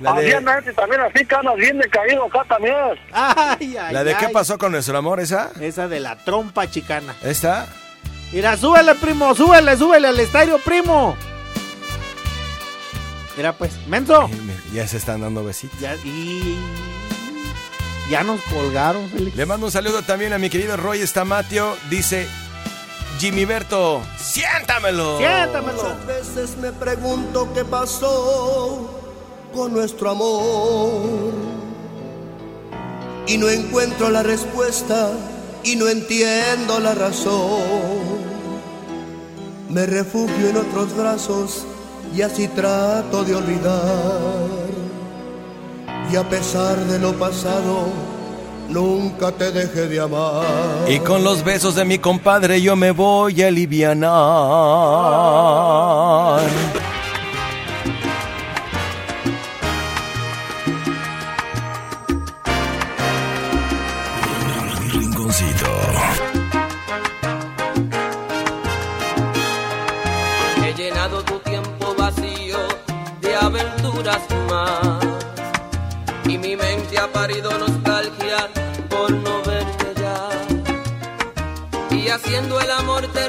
La 0.00 0.12
de- 0.12 0.36
así 0.36 0.72
también, 0.74 1.00
así 1.00 1.24
canas 1.26 1.56
bien 1.56 1.78
decaído 1.78 2.24
acá 2.26 2.44
también. 2.46 2.74
Ay, 3.12 3.76
ay, 3.76 3.92
¿La 3.92 4.04
de 4.04 4.14
qué 4.16 4.26
ay. 4.26 4.32
pasó 4.32 4.56
con 4.58 4.70
nuestro 4.70 4.96
amor 4.98 5.18
esa? 5.18 5.50
Esa 5.60 5.88
de 5.88 5.98
la 5.98 6.16
trompa 6.16 6.70
chicana. 6.70 7.16
¿Esta? 7.24 7.66
Mira, 8.32 8.56
súbele, 8.56 8.94
primo, 8.96 9.34
súbele, 9.34 9.76
súbele 9.76 10.08
al 10.08 10.20
estadio, 10.20 10.58
primo. 10.58 11.16
Mira, 13.36 13.52
pues, 13.52 13.72
menso. 13.86 14.28
Ya 14.72 14.86
se 14.88 14.96
están 14.96 15.20
dando 15.20 15.44
besitos. 15.44 15.78
Ya, 15.78 15.94
y... 15.96 16.58
ya 18.10 18.22
nos 18.24 18.40
colgaron, 18.42 19.08
Félix. 19.10 19.36
Le 19.36 19.46
mando 19.46 19.66
un 19.66 19.72
saludo 19.72 20.02
también 20.02 20.32
a 20.32 20.38
mi 20.38 20.50
querido 20.50 20.76
Roy 20.76 21.00
Estamatio. 21.00 21.76
Dice 21.88 22.26
Jimmy 23.18 23.44
Berto, 23.44 24.02
siéntamelo. 24.18 25.18
Siéntamelo. 25.18 25.82
Muchas 25.82 26.06
veces 26.06 26.56
me 26.58 26.72
pregunto 26.72 27.52
qué 27.54 27.64
pasó 27.64 28.90
con 29.54 29.72
nuestro 29.72 30.10
amor. 30.10 31.32
Y 33.26 33.38
no 33.38 33.48
encuentro 33.48 34.10
la 34.10 34.22
respuesta 34.22 35.10
y 35.64 35.76
no 35.76 35.88
entiendo 35.88 36.78
la 36.80 36.94
razón. 36.94 38.15
Me 39.68 39.84
refugio 39.84 40.48
en 40.48 40.56
otros 40.56 40.96
brazos 40.96 41.66
y 42.14 42.22
así 42.22 42.46
trato 42.48 43.24
de 43.24 43.34
olvidar. 43.34 44.46
Y 46.10 46.16
a 46.16 46.22
pesar 46.28 46.76
de 46.76 47.00
lo 47.00 47.12
pasado, 47.14 47.88
nunca 48.68 49.32
te 49.32 49.50
dejé 49.50 49.88
de 49.88 50.00
amar. 50.00 50.44
Y 50.88 51.00
con 51.00 51.24
los 51.24 51.42
besos 51.44 51.74
de 51.74 51.84
mi 51.84 51.98
compadre 51.98 52.62
yo 52.62 52.76
me 52.76 52.92
voy 52.92 53.42
a 53.42 53.48
alivianar. 53.48 54.06
Parido 77.12 77.50
nostalgia 77.58 78.48
por 78.88 79.10
no 79.10 79.42
verte 79.42 79.94
ya. 80.00 80.28
Y 81.90 82.08
haciendo 82.08 82.60
el 82.60 82.70
amor 82.70 83.06
te 83.12 83.26
he 83.26 83.28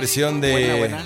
versión 0.00 0.40
de. 0.42 0.52
Buena, 0.52 0.76
buena. 0.76 1.04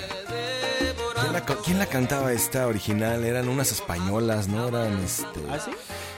¿Quién 1.21 1.33
la, 1.33 1.41
quién 1.45 1.79
la 1.79 1.85
cantaba 1.85 2.33
esta 2.33 2.67
original? 2.67 3.23
Eran 3.23 3.47
unas 3.47 3.71
españolas, 3.71 4.47
¿no? 4.49 4.67
Eran 4.67 4.99
este. 5.03 5.39
¿Ah, 5.49 5.59
sí? 5.63 5.71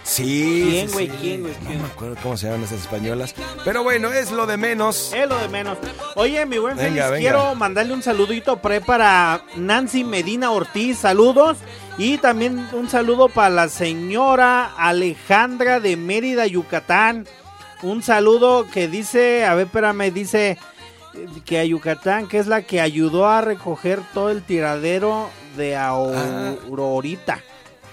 Sí. 0.04 0.68
¿Quién, 0.72 0.92
güey? 0.92 1.08
sí. 1.08 1.14
¿Quién, 1.22 1.42
güey? 1.44 1.54
No 1.62 1.84
me 1.84 1.88
acuerdo 1.88 2.16
cómo 2.24 2.36
se 2.36 2.48
llaman 2.48 2.64
esas 2.64 2.82
españolas. 2.82 3.36
Pero 3.64 3.84
bueno, 3.84 4.12
es 4.12 4.32
lo 4.32 4.48
de 4.48 4.58
menos. 4.58 5.14
Es 5.14 5.30
lo 5.30 5.38
de 5.38 5.50
menos. 5.50 5.78
Oye, 6.16 6.46
mi 6.48 6.58
buen 6.58 6.76
Venga, 6.76 6.90
Félix, 6.90 7.12
venga. 7.12 7.20
quiero 7.20 7.56
mandarle 7.56 7.94
un 7.94 8.02
saludito 8.02 8.58
pre 8.58 8.82
para 8.82 9.44
Nancy 9.56 10.04
Medina 10.04 10.50
Ortiz, 10.52 10.98
saludos. 10.98 11.58
Y 12.00 12.18
también 12.18 12.68
un 12.74 12.90
saludo 12.90 13.30
para 13.30 13.52
la 13.52 13.70
señora 13.70 14.74
Alejandra 14.78 15.80
de 15.80 15.96
Mérida, 15.96 16.48
Yucatán. 16.48 17.28
Un 17.84 18.02
saludo 18.02 18.66
que 18.74 18.88
dice, 18.88 19.46
a 19.46 19.54
ver, 19.54 19.68
espérame, 19.68 20.12
dice 20.12 20.58
que 21.46 21.60
a 21.60 21.66
Yucatán, 21.66 22.28
que 22.28 22.40
es 22.40 22.48
la 22.48 22.62
que 22.64 22.82
ayudó 22.82 23.28
a 23.28 23.42
recoger 23.42 24.02
todo 24.14 24.30
el 24.30 24.44
tiradero 24.44 25.30
de 25.58 25.76
Aurorita. 25.76 27.40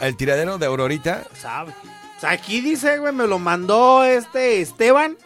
El 0.00 0.16
tiradero 0.16 0.58
de 0.58 0.66
Aurorita. 0.66 1.24
¿Sabe? 1.34 1.72
O 2.16 2.20
sea, 2.20 2.30
aquí 2.30 2.60
dice, 2.60 2.98
güey, 2.98 3.12
me 3.12 3.26
lo 3.26 3.38
mandó 3.38 4.04
este 4.04 4.60
Esteban, 4.60 5.16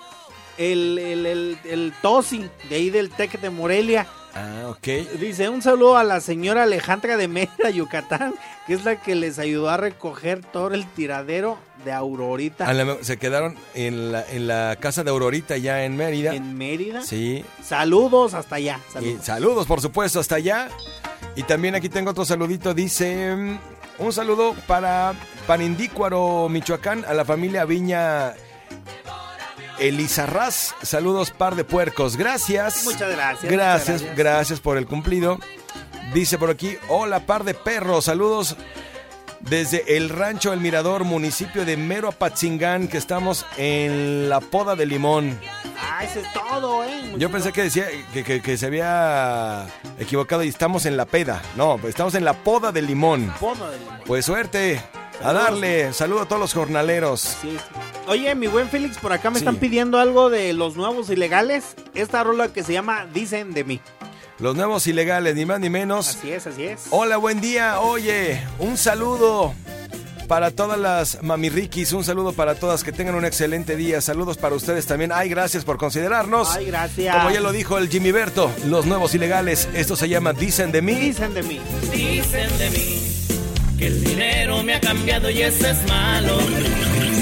el, 0.58 0.98
el, 0.98 1.26
el, 1.26 1.58
el 1.64 1.92
Tosi, 2.02 2.48
de 2.68 2.76
ahí 2.76 2.90
del 2.90 3.10
Tec 3.10 3.40
de 3.40 3.50
Morelia. 3.50 4.06
Ah, 4.36 4.66
ok. 4.68 5.18
Dice, 5.20 5.48
un 5.48 5.62
saludo 5.62 5.96
a 5.96 6.02
la 6.04 6.20
señora 6.20 6.64
Alejandra 6.64 7.16
de 7.16 7.28
Mérida, 7.28 7.70
Yucatán, 7.70 8.34
que 8.66 8.74
es 8.74 8.84
la 8.84 8.96
que 9.00 9.14
les 9.14 9.38
ayudó 9.38 9.70
a 9.70 9.76
recoger 9.76 10.40
todo 10.44 10.74
el 10.74 10.86
tiradero 10.86 11.56
de 11.84 11.92
Aurorita. 11.92 12.72
La- 12.72 12.96
se 13.02 13.16
quedaron 13.16 13.56
en 13.74 14.10
la, 14.10 14.24
en 14.28 14.48
la 14.48 14.76
casa 14.80 15.04
de 15.04 15.10
Aurorita 15.10 15.56
ya 15.56 15.84
en 15.84 15.96
Mérida. 15.96 16.34
En 16.34 16.58
Mérida. 16.58 17.02
Sí. 17.02 17.44
Saludos 17.62 18.34
hasta 18.34 18.56
allá. 18.56 18.80
Y 18.88 18.92
Saludos. 18.92 19.24
saludos, 19.24 19.66
por 19.66 19.80
supuesto, 19.80 20.18
hasta 20.18 20.34
allá. 20.34 20.68
Y 21.36 21.44
también 21.44 21.74
aquí 21.76 21.88
tengo 21.88 22.10
otro 22.10 22.24
saludito. 22.24 22.74
Dice: 22.74 23.34
mm, 23.36 23.58
Un 24.00 24.12
saludo 24.12 24.54
para 24.66 25.14
Panindícuaro, 25.46 26.48
Michoacán, 26.48 27.04
a 27.06 27.14
la 27.14 27.24
familia 27.24 27.64
Viña 27.64 28.34
Elizarraz. 29.78 30.74
Saludos, 30.82 31.30
par 31.30 31.54
de 31.56 31.64
puercos. 31.64 32.16
Gracias. 32.16 32.84
Muchas 32.84 33.10
gracias. 33.10 33.52
Gracias, 33.52 34.02
muchas 34.02 34.16
gracias 34.16 34.60
por 34.60 34.76
el 34.78 34.86
cumplido. 34.86 35.38
Dice 36.12 36.38
por 36.38 36.50
aquí: 36.50 36.76
Hola, 36.88 37.20
par 37.20 37.44
de 37.44 37.54
perros. 37.54 38.04
Saludos. 38.06 38.56
Desde 39.40 39.98
el 39.98 40.08
rancho 40.08 40.54
El 40.54 40.60
Mirador, 40.60 41.04
municipio 41.04 41.66
de 41.66 41.76
Mero 41.76 42.08
Apatzingán, 42.08 42.88
que 42.88 42.96
estamos 42.96 43.44
en 43.58 44.30
la 44.30 44.40
poda 44.40 44.74
de 44.74 44.86
limón. 44.86 45.38
Ah, 45.78 46.02
eso 46.02 46.20
es 46.20 46.32
todo, 46.32 46.82
¿eh? 46.84 47.12
Yo 47.18 47.30
pensé 47.30 47.52
que 47.52 47.64
decía 47.64 47.86
que, 48.14 48.24
que- 48.24 48.40
que 48.40 48.56
se 48.56 48.64
había 48.64 49.66
equivocado 49.98 50.42
y 50.44 50.48
estamos 50.48 50.86
en 50.86 50.96
la 50.96 51.04
peda. 51.04 51.42
No, 51.56 51.78
estamos 51.86 52.14
en 52.14 52.24
la 52.24 52.32
poda 52.32 52.72
de 52.72 52.80
limón. 52.80 53.34
Poda 53.38 53.68
de 53.70 53.78
limón. 53.80 53.98
Pues 54.06 54.24
suerte. 54.24 54.80
A 55.22 55.32
darle. 55.32 55.92
Saludo 55.92 56.22
a 56.22 56.24
todos 56.26 56.40
los 56.40 56.52
jornaleros. 56.54 57.20
Sí, 57.20 57.36
sí. 57.50 57.58
Oye, 58.06 58.34
mi 58.34 58.46
buen 58.46 58.68
Félix, 58.68 58.98
por 58.98 59.12
acá 59.12 59.30
me 59.30 59.38
Sí. 59.38 59.44
están 59.44 59.56
pidiendo 59.56 59.98
algo 59.98 60.28
de 60.30 60.52
los 60.52 60.76
nuevos 60.76 61.08
ilegales. 61.10 61.76
Esta 61.94 62.22
rola 62.24 62.48
que 62.48 62.62
se 62.62 62.72
llama 62.72 63.06
Dicen 63.12 63.54
de 63.54 63.64
mí. 63.64 63.80
Los 64.38 64.56
nuevos 64.56 64.86
ilegales, 64.86 65.36
ni 65.36 65.46
más 65.46 65.60
ni 65.60 65.70
menos. 65.70 66.16
Así 66.16 66.32
es, 66.32 66.46
así 66.46 66.64
es. 66.64 66.86
Hola, 66.90 67.16
buen 67.16 67.40
día. 67.40 67.80
Oye, 67.80 68.42
un 68.58 68.76
saludo 68.76 69.54
para 70.28 70.50
todas 70.50 70.78
las 70.78 71.22
mamirriquis. 71.22 71.92
Un 71.92 72.02
saludo 72.04 72.32
para 72.32 72.56
todas. 72.56 72.82
Que 72.82 72.90
tengan 72.92 73.14
un 73.14 73.24
excelente 73.24 73.76
día. 73.76 74.00
Saludos 74.00 74.36
para 74.36 74.56
ustedes 74.56 74.86
también. 74.86 75.12
Ay, 75.12 75.28
gracias 75.28 75.64
por 75.64 75.78
considerarnos. 75.78 76.50
Ay, 76.56 76.66
gracias. 76.66 77.14
Como 77.16 77.30
ya 77.30 77.40
lo 77.40 77.52
dijo 77.52 77.78
el 77.78 77.88
Jimmy 77.88 78.10
Berto, 78.10 78.50
los 78.66 78.84
nuevos 78.86 79.14
ilegales. 79.14 79.68
Esto 79.72 79.94
se 79.96 80.08
llama 80.08 80.32
Dicen 80.32 80.72
de 80.72 80.82
mí. 80.82 80.94
Dicen 80.94 81.32
de 81.32 81.42
mí. 81.44 81.60
Dicen 81.92 82.58
de 82.58 82.70
mí 82.70 83.13
el 83.86 84.04
dinero 84.04 84.62
me 84.62 84.74
ha 84.74 84.80
cambiado 84.80 85.30
y 85.30 85.42
eso 85.42 85.66
es 85.68 85.88
malo. 85.88 86.38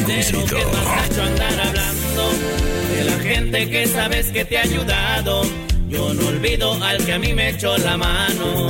Dinero 0.07 0.45
que 0.45 0.61
es 0.61 0.67
más 0.67 1.09
gacho 1.09 1.23
andar 1.23 1.61
hablando 1.61 2.33
de 2.95 3.05
la 3.05 3.19
gente 3.19 3.71
que 3.71 3.87
sabes 3.87 4.27
que 4.29 4.45
te 4.45 4.59
ha 4.59 4.63
ayudado. 4.63 5.43
Yo 5.89 6.15
no 6.15 6.29
olvido 6.29 6.83
al 6.83 7.05
que 7.05 7.13
a 7.13 7.19
mí 7.19 7.33
me 7.35 7.51
echó 7.51 7.77
la 7.79 7.97
mano. 7.97 8.69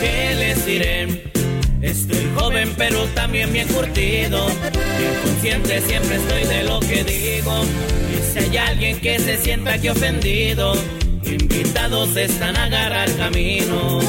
¿qué 0.00 0.34
les 0.38 0.66
diré? 0.66 1.24
Estoy 1.82 2.28
joven 2.36 2.72
pero 2.76 3.04
también 3.14 3.52
bien 3.52 3.68
curtido. 3.68 4.46
Bien 4.98 5.14
consciente 5.24 5.80
siempre 5.82 6.16
estoy 6.16 6.44
de 6.44 6.64
lo 6.64 6.80
que 6.80 7.04
digo. 7.04 7.62
Y 8.12 8.32
si 8.32 8.38
hay 8.38 8.56
alguien 8.56 9.00
que 9.00 9.18
se 9.18 9.36
sienta 9.38 9.74
aquí 9.74 9.88
ofendido, 9.88 10.74
invitados 11.24 12.16
están 12.16 12.56
a 12.56 12.64
agarrar 12.64 13.10
camino. 13.16 14.00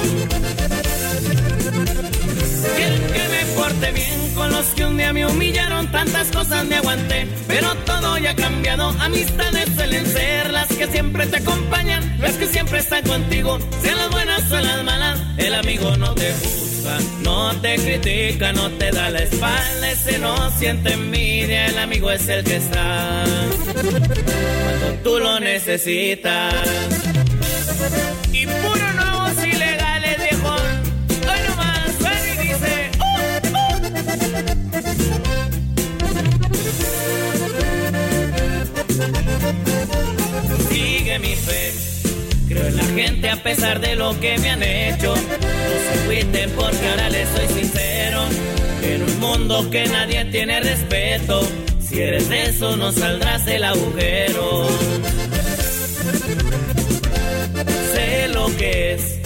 Quieren 2.75 3.01
que 3.08 3.27
me 3.30 3.46
porte 3.56 3.91
bien 3.91 4.34
con 4.36 4.51
los 4.51 4.65
que 4.68 4.86
un 4.86 4.98
día 4.98 5.13
me 5.13 5.25
humillaron, 5.25 5.91
tantas 5.91 6.27
cosas 6.27 6.65
me 6.65 6.75
aguanté, 6.75 7.27
pero 7.48 7.74
todo 7.86 8.18
ya 8.18 8.32
ha 8.32 8.36
cambiado. 8.36 8.89
Amistades 9.00 9.70
suelen 9.75 10.06
ser 10.06 10.51
las 10.51 10.68
que 10.68 10.88
siempre 10.88 11.25
te 11.27 11.38
acompañan, 11.38 12.18
las 12.20 12.34
que 12.34 12.48
siempre 12.48 12.80
están 12.80 13.03
contigo, 13.03 13.60
sean 13.82 13.98
las 13.98 14.10
buenas 14.12 14.51
o 14.51 14.60
las 14.60 14.84
malas. 14.84 15.20
El 15.38 15.53
amigo 15.56 15.96
no 15.98 16.13
te 16.13 16.32
juzga, 16.34 16.98
no 17.24 17.56
te 17.62 17.75
critica, 17.75 18.53
no 18.53 18.70
te 18.72 18.91
da 18.91 19.10
la 19.10 19.20
espalda, 19.20 19.91
ese 19.91 20.20
no 20.20 20.51
siente 20.51 20.94
envidia, 20.94 21.68
el 21.68 21.77
amigo 21.77 22.12
es 22.12 22.27
el 22.27 22.44
que 22.44 22.58
está 22.58 23.24
cuando 23.74 24.94
tú 25.03 25.20
lo 25.20 25.39
necesitas. 25.39 27.00
A 43.32 43.38
pesar 43.38 43.80
de 43.80 43.96
lo 43.96 44.20
que 44.20 44.38
me 44.40 44.50
han 44.50 44.62
hecho. 44.62 45.16
No 45.16 45.94
se 45.94 46.04
agüiten 46.04 46.50
porque 46.52 46.90
ahora 46.90 47.10
les 47.10 47.30
soy 47.30 47.48
sincero. 47.48 48.24
En 48.84 49.04
un 49.04 49.20
mundo 49.20 49.70
que 49.70 49.86
nadie 49.86 50.26
tiene 50.26 50.60
respeto. 50.60 51.42
Si 51.82 52.02
eres 52.02 52.30
de 52.30 52.44
eso, 52.44 52.76
no 52.78 52.92
saldrás 52.92 53.46
del 53.46 53.64
agujero. 53.64 54.68
Sé 57.94 58.28
lo 58.30 58.48
que 58.58 58.94
es. 58.94 59.20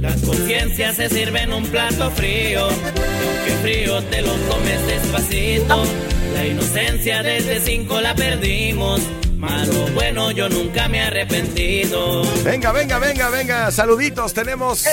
La 0.00 0.14
conciencia 0.26 0.92
se 0.92 1.08
sirve 1.08 1.42
en 1.42 1.52
un 1.52 1.64
plato 1.66 2.10
frío. 2.10 2.66
Aunque 2.66 3.52
frío 3.62 4.02
te 4.04 4.22
lo 4.22 4.32
comes 4.48 4.86
despacito. 4.86 5.84
La 6.34 6.46
inocencia 6.46 7.22
desde 7.22 7.60
cinco 7.60 8.00
la 8.00 8.14
perdimos. 8.14 9.00
Malo 9.42 9.82
bueno, 9.92 10.30
yo 10.30 10.48
nunca 10.48 10.88
me 10.88 10.98
he 10.98 11.02
arrepentido. 11.02 12.22
Venga, 12.44 12.70
venga, 12.70 13.00
venga, 13.00 13.28
venga. 13.28 13.70
Saluditos, 13.72 14.32
tenemos. 14.32 14.86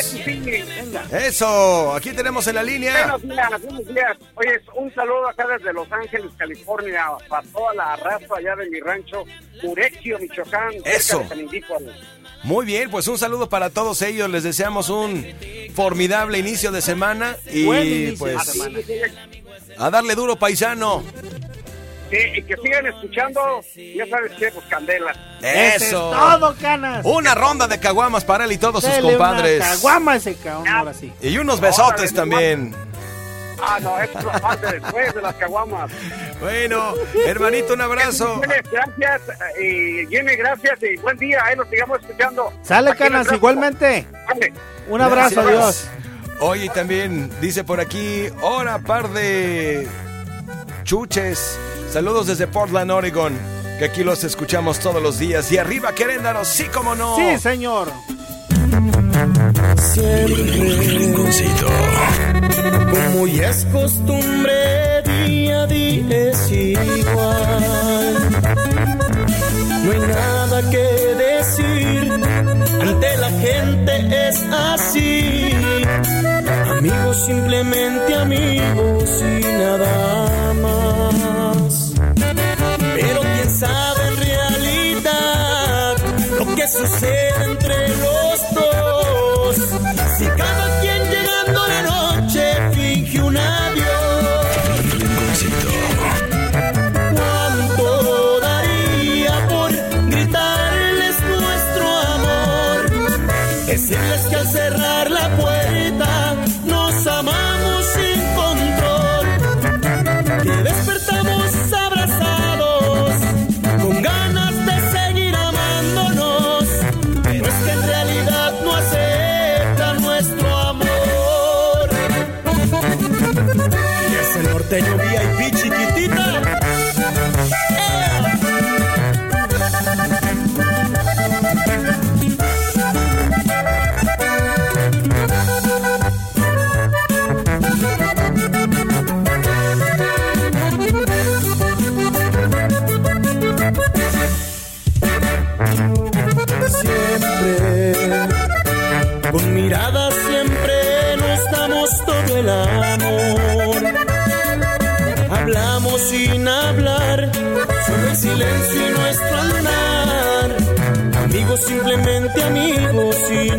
Eso, 1.12 1.94
aquí 1.94 2.12
tenemos 2.14 2.48
en 2.48 2.56
la 2.56 2.64
línea. 2.64 3.16
Buenos 3.16 3.22
días, 3.22 3.62
buenos 3.62 3.88
días. 3.88 4.18
Oye, 4.34 4.62
un 4.76 4.94
saludo 4.96 5.30
acá 5.30 5.46
desde 5.48 5.72
Los 5.72 5.92
Ángeles, 5.92 6.32
California, 6.36 7.06
para 7.28 7.48
toda 7.48 7.76
la 7.76 7.96
raza 7.98 8.26
allá 8.38 8.56
de 8.56 8.70
mi 8.72 8.80
rancho, 8.80 9.24
Murecchio, 9.62 10.18
Michoacán. 10.18 10.74
Eso. 10.84 11.24
Muy 12.42 12.66
bien, 12.66 12.90
pues 12.90 13.08
un 13.08 13.20
saludo 13.20 13.50
para 13.50 13.70
todos 13.70 14.02
ellos. 14.02 14.30
Les 14.32 14.44
deseamos 14.44 14.90
un 14.90 15.28
formidable 15.76 16.40
inicio 16.40 16.72
de 16.72 16.82
semana 16.82 17.38
y 17.52 17.66
Buen 17.66 17.86
inicio 17.86 18.18
pues 18.18 18.38
de 18.48 18.52
semana. 18.52 18.80
a 19.78 19.90
darle 19.92 20.16
duro 20.16 20.38
paisano. 20.38 21.04
Sí, 22.10 22.18
y 22.36 22.42
que 22.44 22.56
sigan 22.58 22.88
escuchando, 22.88 23.62
ya 23.76 24.08
sabes 24.08 24.32
qué, 24.40 24.52
pues 24.52 24.66
Candela. 24.68 25.14
Eso. 25.42 26.12
todo, 26.12 26.56
canas. 26.60 27.06
Una 27.06 27.36
ronda 27.36 27.68
de 27.68 27.80
caguamas 27.80 28.24
para 28.24 28.46
él 28.46 28.52
y 28.54 28.58
todos 28.58 28.84
sus 28.84 28.94
compadres. 28.98 29.58
Una 29.62 29.70
caguama 29.70 30.16
ese 30.16 30.36
cabrón, 30.36 30.68
ahora 30.68 30.94
sí. 30.94 31.14
Y 31.22 31.38
unos 31.38 31.60
besotes 31.62 32.12
Órale, 32.12 32.16
también. 32.16 32.76
Ah, 33.62 33.78
no, 33.82 34.00
esto 34.00 34.20
es 34.34 34.40
parte 34.42 34.80
después 34.80 35.14
de 35.14 35.22
las 35.22 35.36
caguamas. 35.36 35.92
Bueno, 36.40 36.94
hermanito, 37.26 37.74
un 37.74 37.82
abrazo. 37.82 38.40
Gracias, 38.72 39.22
y 39.62 40.08
Jimmy, 40.08 40.36
gracias 40.36 40.80
y 40.82 40.96
buen 40.98 41.18
día, 41.18 41.44
ahí 41.44 41.56
nos 41.58 41.68
sigamos 41.70 42.00
escuchando. 42.00 42.54
Sale, 42.64 42.92
Aquí 42.92 43.00
canas, 43.00 43.32
igualmente. 43.32 44.08
Ande. 44.28 44.54
Un 44.88 45.02
abrazo, 45.02 45.44
Gracias. 45.44 45.46
adiós. 45.46 45.90
Oye, 46.40 46.66
y 46.66 46.70
también 46.70 47.30
dice 47.42 47.66
por 47.66 47.82
aquí, 47.82 48.30
hora 48.42 48.80
par 48.80 49.10
de 49.10 49.86
chuches. 50.84 51.60
Saludos 51.92 52.28
desde 52.28 52.46
Portland, 52.46 52.92
Oregon. 52.92 53.36
Que 53.80 53.86
aquí 53.86 54.04
los 54.04 54.24
escuchamos 54.24 54.80
todos 54.80 55.02
los 55.02 55.18
días. 55.18 55.52
Y 55.52 55.58
arriba, 55.58 55.94
Queréndaro, 55.94 56.46
sí 56.46 56.66
como 56.66 56.94
no. 56.94 57.16
Sí, 57.16 57.40
señor. 57.40 57.92
Como 62.92 63.28
ya 63.28 63.50
es 63.50 63.66
costumbre, 63.66 65.02
día 65.04 65.64
a 65.64 65.68
día 65.68 66.30
es 66.30 66.52
igual. 66.52 68.16
No 69.84 69.92
hay 69.92 70.00
nada 70.00 70.70
que 70.70 70.86
decir, 71.18 72.12
ante 72.82 73.18
la 73.18 73.30
gente 73.32 74.28
es 74.28 74.44
así. 74.44 75.52
Amigos, 76.78 77.26
simplemente 77.26 78.16
amigos 78.16 78.99
que 86.60 86.68
sucede 86.68 87.30
entre 87.46 87.88
los 87.88 88.29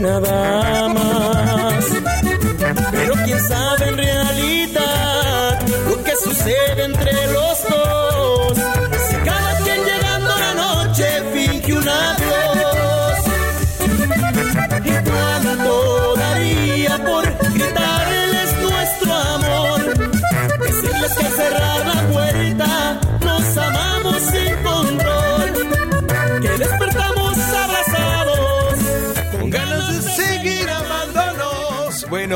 nada 0.01 0.89
más. 0.89 1.85
Pero 2.93 3.15
quién 3.25 3.41
sabe 3.41 3.89
en 3.89 3.97
realidad 3.97 5.61
lo 5.89 6.03
que 6.03 6.17
sucede 6.17 6.85
entre 6.85 7.30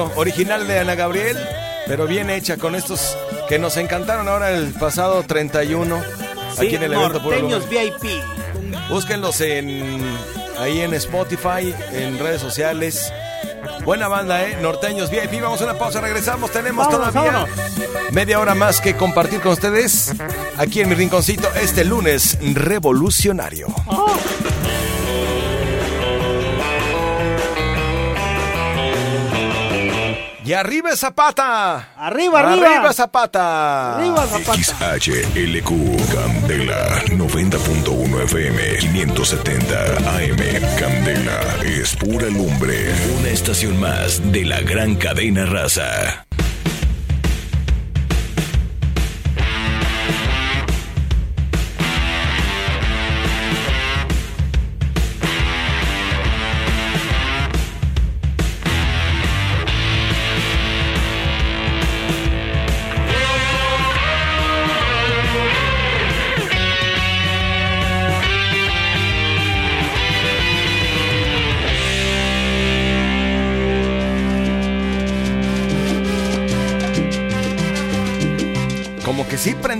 Bueno, 0.04 0.20
original 0.20 0.66
de 0.66 0.78
Ana 0.80 0.94
Gabriel, 0.94 1.36
pero 1.86 2.06
bien 2.06 2.30
hecha 2.30 2.56
con 2.56 2.74
estos 2.74 3.16
que 3.48 3.58
nos 3.58 3.76
encantaron 3.76 4.28
ahora 4.28 4.50
el 4.50 4.72
pasado 4.72 5.22
31 5.22 6.02
Sí, 6.58 6.66
aquí 6.66 6.76
en 6.76 6.82
el 6.84 6.92
evento 6.92 7.20
norteños. 7.20 7.68
VIP. 7.68 8.10
Búsquenlos 8.88 9.40
en 9.40 10.02
ahí 10.58 10.80
en 10.82 10.94
Spotify, 10.94 11.74
en 11.92 12.18
redes 12.18 12.40
sociales. 12.40 13.12
Buena 13.84 14.08
banda, 14.08 14.44
¿eh? 14.44 14.56
Norteños 14.60 15.10
VIP. 15.10 15.40
Vamos 15.42 15.60
a 15.62 15.64
una 15.64 15.74
pausa, 15.78 16.00
regresamos. 16.00 16.50
Tenemos 16.52 16.86
Vámonos, 16.86 17.12
todavía 17.12 17.32
vámonos. 17.32 18.12
media 18.12 18.38
hora 18.40 18.54
más 18.54 18.80
que 18.80 18.94
compartir 18.96 19.40
con 19.40 19.52
ustedes 19.52 20.12
aquí 20.58 20.80
en 20.80 20.88
mi 20.90 20.94
rinconcito 20.94 21.48
este 21.60 21.84
lunes 21.84 22.38
revolucionario. 22.40 23.66
Y 30.44 30.52
arriba 30.52 30.94
Zapata. 30.94 31.94
Arriba, 31.96 32.40
arriba. 32.40 32.66
Arriba 32.66 32.92
Zapata. 32.92 33.96
Arriba, 33.96 34.26
Zapata. 34.26 34.98
XHLQ 34.98 35.70
Candela 36.12 37.02
90.1 37.06 38.22
FM 38.24 38.76
570 38.78 39.96
AM 39.96 40.78
Candela 40.78 41.40
es 41.64 41.96
pura 41.96 42.26
lumbre. 42.26 42.92
Una 43.18 43.28
estación 43.30 43.80
más 43.80 44.20
de 44.32 44.44
la 44.44 44.60
gran 44.60 44.96
cadena 44.96 45.46
raza. 45.46 46.26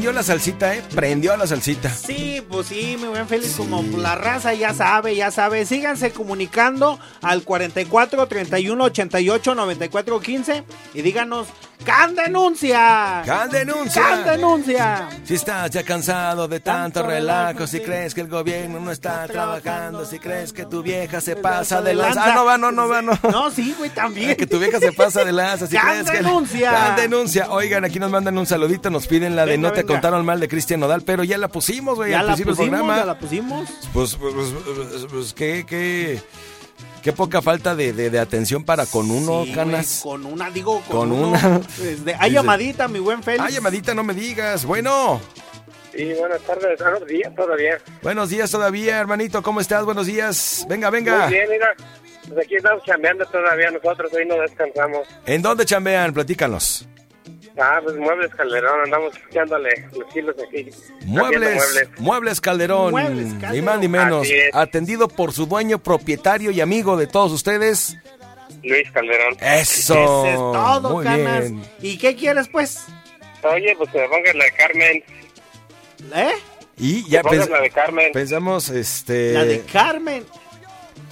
Prendió 0.04 0.20
la 0.20 0.22
salsita, 0.22 0.74
¿eh? 0.74 0.82
Prendió 0.94 1.34
la 1.34 1.46
salsita. 1.46 1.88
Sí, 1.88 2.44
pues 2.50 2.66
sí, 2.66 2.98
mi 3.00 3.08
buen 3.08 3.26
Félix, 3.26 3.54
como 3.54 3.82
la 3.96 4.14
raza 4.14 4.52
ya 4.52 4.74
sabe, 4.74 5.16
ya 5.16 5.30
sabe. 5.30 5.64
Síganse 5.64 6.12
comunicando 6.12 6.98
al 7.22 7.42
44 7.42 8.26
31 8.26 8.84
88 8.84 9.54
94 9.54 10.20
15 10.20 10.64
y 10.92 11.00
díganos, 11.00 11.46
¡Can 11.84 12.14
denuncia! 12.14 13.22
¡Can 13.26 13.50
denuncia! 13.50 14.02
¡Can 14.02 14.24
denuncia! 14.24 15.08
Si 15.24 15.34
estás 15.34 15.70
ya 15.70 15.82
cansado 15.82 16.48
de 16.48 16.60
tanto, 16.60 17.00
Tanto 17.00 17.10
relajo, 17.10 17.66
si 17.66 17.80
crees 17.80 18.14
que 18.14 18.20
el 18.22 18.28
gobierno 18.28 18.80
no 18.80 18.90
está 18.90 19.26
trabajando, 19.26 20.04
si 20.06 20.18
crees 20.18 20.52
que 20.52 20.64
tu 20.64 20.82
vieja 20.82 21.20
se 21.20 21.36
pasa 21.36 21.82
de 21.82 21.94
lanza. 21.94 22.32
Ah, 22.32 22.34
no 22.34 22.44
va, 22.44 22.56
no, 22.58 22.72
no 22.72 22.88
va, 22.88 23.02
no. 23.02 23.18
No, 23.30 23.50
sí, 23.50 23.74
güey, 23.76 23.90
también. 23.90 24.34
Que 24.36 24.46
tu 24.46 24.58
vieja 24.58 24.78
se 24.78 24.92
pasa 24.92 25.24
de 25.24 25.32
lanza, 25.32 25.66
si 25.66 25.76
¡Can 25.76 25.88
crees 26.04 26.10
que... 26.10 26.16
denuncia! 26.18 26.70
¡Can 26.70 26.96
denuncia! 26.96 27.50
Oigan, 27.50 27.84
aquí 27.84 27.98
nos 27.98 28.10
mandan 28.10 28.36
un 28.38 28.46
saludito, 28.46 28.88
nos 28.90 29.06
piden 29.06 29.36
la 29.36 29.44
de 29.44 29.52
Venga, 29.52 29.68
no 29.68 29.74
te 29.74 29.82
venga. 29.82 29.92
contaron 29.94 30.24
mal 30.24 30.40
de 30.40 30.48
Cristian 30.48 30.80
Nodal, 30.80 31.02
pero 31.02 31.22
ya 31.24 31.36
la 31.38 31.48
pusimos, 31.48 31.96
güey, 31.96 32.10
Ya 32.12 32.20
al 32.20 32.26
principio 32.26 32.52
pusimos, 32.54 32.70
del 32.70 32.78
programa. 32.86 33.00
ya 33.00 33.06
la 33.06 33.18
pusimos. 33.18 33.68
Pues, 33.92 34.16
pues, 34.16 34.34
pues, 34.34 34.48
pues, 34.64 35.06
pues, 35.10 35.34
qué, 35.34 35.64
qué, 35.68 36.22
qué 37.04 37.12
poca 37.12 37.40
falta 37.42 37.76
de, 37.76 37.92
de- 37.92 38.10
de 38.10 38.18
atención 38.18 38.64
para 38.64 38.86
con 38.86 39.08
uno, 39.10 39.44
Sí, 39.44 39.52
canas. 39.52 40.00
güey, 40.02 40.16
con 40.22 40.26
una, 40.32 40.50
digo, 40.50 40.80
con, 40.88 40.96
Con 41.10 41.12
uno. 41.12 41.28
una. 41.28 41.60
Este, 41.84 42.14
hay 42.18 42.30
Dice- 42.30 42.32
llamadita, 42.32 42.88
mi 42.88 42.98
buen 42.98 43.22
Félix. 43.22 43.44
Ah, 43.46 43.50
llamadita, 43.50 43.94
no 43.94 44.02
me 44.02 44.14
digas. 44.14 44.64
Bueno, 44.64 45.20
Sí, 45.96 46.12
buenas 46.18 46.40
tardes, 46.40 46.76
buenos 46.80 47.06
días 47.06 47.32
todavía. 47.36 47.78
buenos 48.02 48.28
días 48.28 48.50
todavía, 48.50 48.98
hermanito. 48.98 49.42
¿Cómo 49.44 49.60
estás? 49.60 49.84
Buenos 49.84 50.06
días. 50.06 50.66
Venga, 50.68 50.90
venga. 50.90 51.26
Muy 51.26 51.34
bien, 51.34 51.48
mira, 51.50 51.68
pues 52.26 52.44
aquí 52.46 52.56
estamos 52.56 52.82
chambeando 52.84 53.24
todavía, 53.26 53.70
nosotros 53.70 54.10
hoy 54.12 54.26
no 54.26 54.34
descansamos. 54.40 55.06
¿En 55.26 55.40
dónde 55.42 55.64
chambean? 55.64 56.12
Platícanos. 56.12 56.88
Ah, 57.56 57.80
pues 57.82 57.96
Muebles 57.96 58.34
Calderón, 58.34 58.80
andamos 58.84 59.14
echándole 59.30 59.88
los 59.96 60.12
kilos 60.12 60.34
aquí. 60.44 60.68
Muebles, 61.06 61.62
haciendo 61.62 62.02
Muebles, 62.02 62.40
Calderón, 62.40 62.90
Muebles 62.90 63.32
ni 63.52 63.62
más 63.62 63.78
ni 63.78 63.86
menos. 63.88 64.26
Atendido 64.52 65.06
por 65.08 65.32
su 65.32 65.46
dueño, 65.46 65.78
propietario 65.78 66.50
y 66.50 66.60
amigo 66.60 66.96
de 66.96 67.06
todos 67.06 67.30
ustedes. 67.30 67.96
Luis 68.64 68.90
Calderón. 68.90 69.36
Eso. 69.40 69.94
Ese 70.24 70.30
es 70.30 70.36
todo, 70.36 70.90
Muy 70.94 71.04
canas. 71.04 71.40
bien. 71.50 71.62
¿Y 71.80 71.98
qué 71.98 72.16
quieres, 72.16 72.48
pues? 72.48 72.86
Oye, 73.42 73.74
pues 73.76 73.90
que 73.90 73.98
me 74.00 74.08
pongas 74.08 74.34
la 74.34 74.44
de 74.44 74.52
Carmen. 74.52 75.04
¿Eh? 76.14 76.32
Y 76.76 77.08
ya 77.08 77.22
pens- 77.22 77.48
la 77.48 77.60
de 77.60 77.70
Carmen. 77.70 78.10
pensamos, 78.12 78.68
este... 78.70 79.32
La 79.32 79.44
de 79.44 79.60
Carmen. 79.60 80.24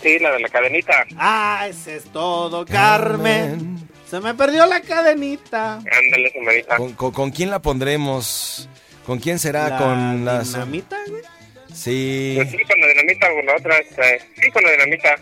Sí, 0.03 0.19
la 0.19 0.33
de 0.33 0.41
la 0.41 0.49
cadenita. 0.49 1.07
Ah, 1.17 1.67
ese 1.69 1.97
es 1.97 2.05
todo, 2.07 2.65
Carmen. 2.67 3.89
Se 4.13 4.21
me 4.21 4.35
perdió 4.35 4.67
la 4.67 4.83
cadenita. 4.83 5.77
Ándale, 5.77 6.31
señorita. 6.35 6.77
¿Con, 6.77 6.93
con- 6.93 7.13
con 7.13 7.31
quién 7.31 7.49
la 7.49 7.63
pondremos? 7.63 8.69
¿Con 9.07 9.19
quién 9.19 9.39
será? 9.39 9.71
La 9.71 9.79
con 9.79 10.25
las... 10.27 10.53
dinamita, 10.53 10.99
güey. 11.09 11.23
Sí, 11.73 12.35
Pues 12.37 12.51
sí, 12.51 12.59
con 12.69 12.79
la 12.79 12.89
dinamita 12.89 13.27
o 13.33 13.43
la 13.43 13.57
otra. 13.57 13.79
Este, 13.79 14.21
sí, 14.39 14.51
con 14.51 14.63
la 14.65 14.71
dinamita. 14.73 15.15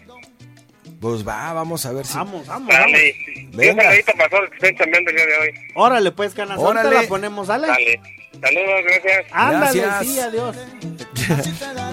pues 1.00 1.24
va, 1.26 1.52
vamos 1.52 1.86
a 1.86 1.92
ver 1.92 2.04
si... 2.04 2.16
Vamos, 2.16 2.44
vamos, 2.48 2.66
vamos. 2.68 2.90
Dale. 2.92 3.14
Un 3.44 3.50
Venga. 3.56 3.84
saludito 3.84 4.12
para 4.16 4.28
todos 4.28 4.42
los 4.42 4.50
que 4.50 4.56
estén 4.56 4.76
chambeando 4.76 5.10
el 5.10 5.16
día 5.18 5.26
de 5.26 5.36
hoy. 5.38 5.54
Órale, 5.76 6.10
pues, 6.10 6.34
canas. 6.34 6.58
Ahorita 6.58 6.80
Órale. 6.88 7.02
la 7.02 7.08
ponemos, 7.08 7.46
¿sale? 7.46 7.68
Dale. 7.68 8.00
Saludos, 8.42 8.80
gracias. 8.84 9.26
Ándale, 9.30 9.80
Gracias. 9.82 10.06
sí, 10.06 10.18
adiós. 10.18 10.56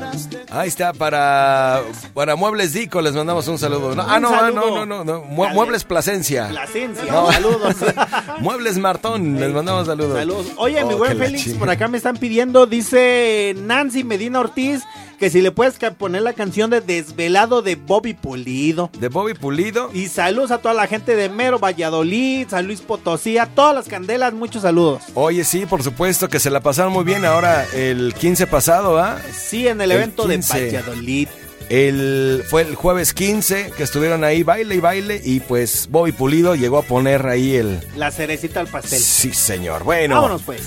Ahí 0.49 0.67
está, 0.67 0.93
para, 0.93 1.81
para 2.13 2.35
Muebles 2.35 2.73
Dico 2.73 3.01
les 3.01 3.13
mandamos 3.13 3.47
un 3.47 3.57
saludo. 3.57 3.95
No, 3.95 4.01
ah, 4.01 4.15
Un 4.17 4.21
no, 4.21 4.29
ah, 4.29 4.39
saludo. 4.39 4.85
no, 4.85 5.03
no, 5.03 5.03
no. 5.03 5.21
Muebles 5.23 5.83
Plasencia. 5.83 6.47
Plasencia, 6.49 7.11
No. 7.11 7.31
saludos. 7.31 7.75
Muebles 8.39 8.77
Martón, 8.77 9.39
les 9.39 9.51
mandamos 9.51 9.87
saludos. 9.87 10.17
Saludos. 10.17 10.47
Oye, 10.57 10.83
mi 10.85 10.93
Oh, 10.93 10.97
buen 10.97 11.17
Félix, 11.17 11.53
por 11.55 11.69
acá 11.69 11.87
me 11.87 11.97
están 11.97 12.17
pidiendo, 12.17 12.65
dice 12.65 13.55
Nancy 13.57 14.03
Medina 14.03 14.39
Ortiz, 14.39 14.83
que 15.19 15.29
si 15.29 15.41
le 15.41 15.51
puedes 15.51 15.77
poner 15.97 16.21
la 16.21 16.33
canción 16.33 16.69
de 16.69 16.81
Desvelado 16.81 17.61
de 17.61 17.75
Bobby 17.75 18.13
Pulido. 18.13 18.89
De 18.99 19.09
Bobby 19.09 19.33
Pulido. 19.33 19.89
Y 19.93 20.07
saludos 20.07 20.51
a 20.51 20.59
toda 20.59 20.73
la 20.73 20.87
gente 20.87 21.15
de 21.15 21.29
Mero, 21.29 21.59
Valladolid, 21.59 22.47
San 22.49 22.67
Luis 22.67 22.81
Potosí, 22.81 23.37
a 23.37 23.47
todas 23.47 23.73
las 23.75 23.87
candelas, 23.87 24.33
muchos 24.33 24.61
saludos. 24.61 25.03
Oye, 25.15 25.43
sí, 25.43 25.65
por 25.65 25.83
supuesto 25.83 26.29
que 26.29 26.39
se 26.39 26.49
la 26.49 26.61
pasaron 26.61 26.93
muy 26.93 27.03
bien 27.03 27.25
ahora 27.25 27.65
el 27.73 28.13
15 28.13 28.47
pasado, 28.47 28.97
¿ah? 28.99 29.19
Sí, 29.33 29.67
en 29.67 29.81
el, 29.81 29.91
El 29.91 29.97
evento 29.97 30.27
15. 30.27 30.59
de 30.59 30.65
Valladolid. 30.65 31.27
El, 31.69 32.43
fue 32.47 32.61
el 32.61 32.75
jueves 32.75 33.13
15 33.13 33.71
que 33.75 33.83
estuvieron 33.83 34.23
ahí 34.23 34.43
baile 34.43 34.75
y 34.75 34.79
baile 34.79 35.21
y 35.23 35.41
pues 35.41 35.87
Bobby 35.89 36.13
Pulido 36.13 36.55
llegó 36.55 36.77
a 36.77 36.83
poner 36.83 37.27
ahí 37.27 37.55
el... 37.55 37.81
La 37.95 38.11
cerecita 38.11 38.61
al 38.61 38.67
pastel. 38.67 38.99
Sí, 38.99 39.33
señor. 39.33 39.83
Bueno. 39.83 40.15
Vámonos 40.15 40.43
pues. 40.43 40.61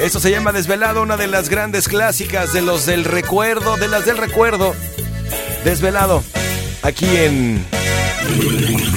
Esto 0.00 0.18
se 0.18 0.30
llama 0.30 0.52
Desvelado, 0.52 1.02
una 1.02 1.16
de 1.16 1.26
las 1.26 1.48
grandes 1.48 1.88
clásicas 1.88 2.52
de 2.52 2.62
los 2.62 2.86
del 2.86 3.04
recuerdo, 3.04 3.76
de 3.76 3.88
las 3.88 4.06
del 4.06 4.16
recuerdo. 4.16 4.74
Desvelado, 5.64 6.22
aquí 6.82 7.06
en... 7.16 7.64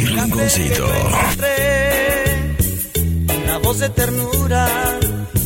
Rinconcito. 0.06 0.90
Una 3.44 3.58
voz 3.60 3.80
de 3.80 3.90
ternura 3.90 4.68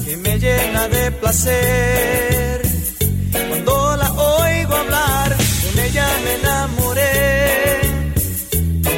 que 0.06 0.18
me 0.18 0.40
llena 0.40 0.88
de 0.88 1.12
placer. 1.12 2.63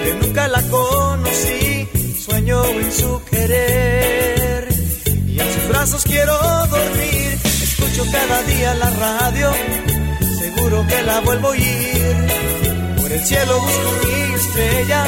Aunque 0.05 0.27
nunca 0.27 0.47
la 0.47 0.61
conocí, 0.63 1.87
sueño 2.23 2.63
en 2.65 2.91
su 2.91 3.21
querer. 3.25 4.67
Y 5.27 5.39
en 5.39 5.53
sus 5.53 5.67
brazos 5.69 6.03
quiero 6.03 6.37
dormir. 6.67 7.39
Escucho 7.43 8.03
cada 8.11 8.43
día 8.43 8.75
la 8.75 8.89
radio, 8.91 9.51
seguro 10.39 10.85
que 10.87 11.01
la 11.01 11.21
vuelvo 11.21 11.47
a 11.47 11.51
oír. 11.51 12.27
Por 12.97 13.11
el 13.11 13.25
cielo 13.25 13.59
busco 13.59 13.91
mi 14.03 14.35
estrella, 14.35 15.05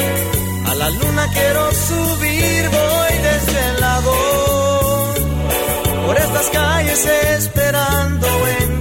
a 0.66 0.74
la 0.74 0.90
luna 0.90 1.26
quiero 1.32 1.70
subir, 1.72 2.68
voy 2.68 3.18
desde 3.22 3.68
el 3.70 3.80
lado. 3.80 4.12
Por 6.06 6.16
estas 6.16 6.50
calles 6.50 7.06
esperando 7.06 8.26
encontrar 8.26 8.77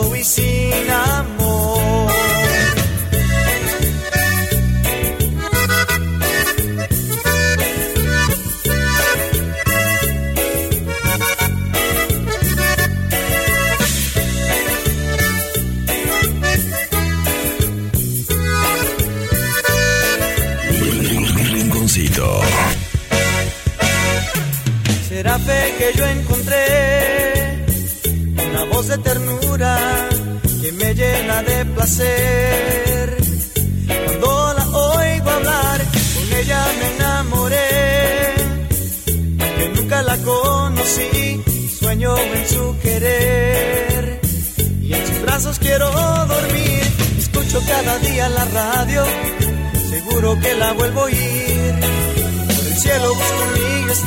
desvelado 0.00 0.16
y 0.16 0.67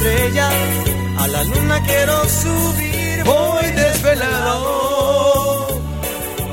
estrella, 0.06 0.50
a 1.20 1.28
la 1.28 1.44
luna 1.44 1.82
quiero 1.86 2.24
subir. 2.28 3.24
Voy 3.24 3.66
desvelado 3.72 5.68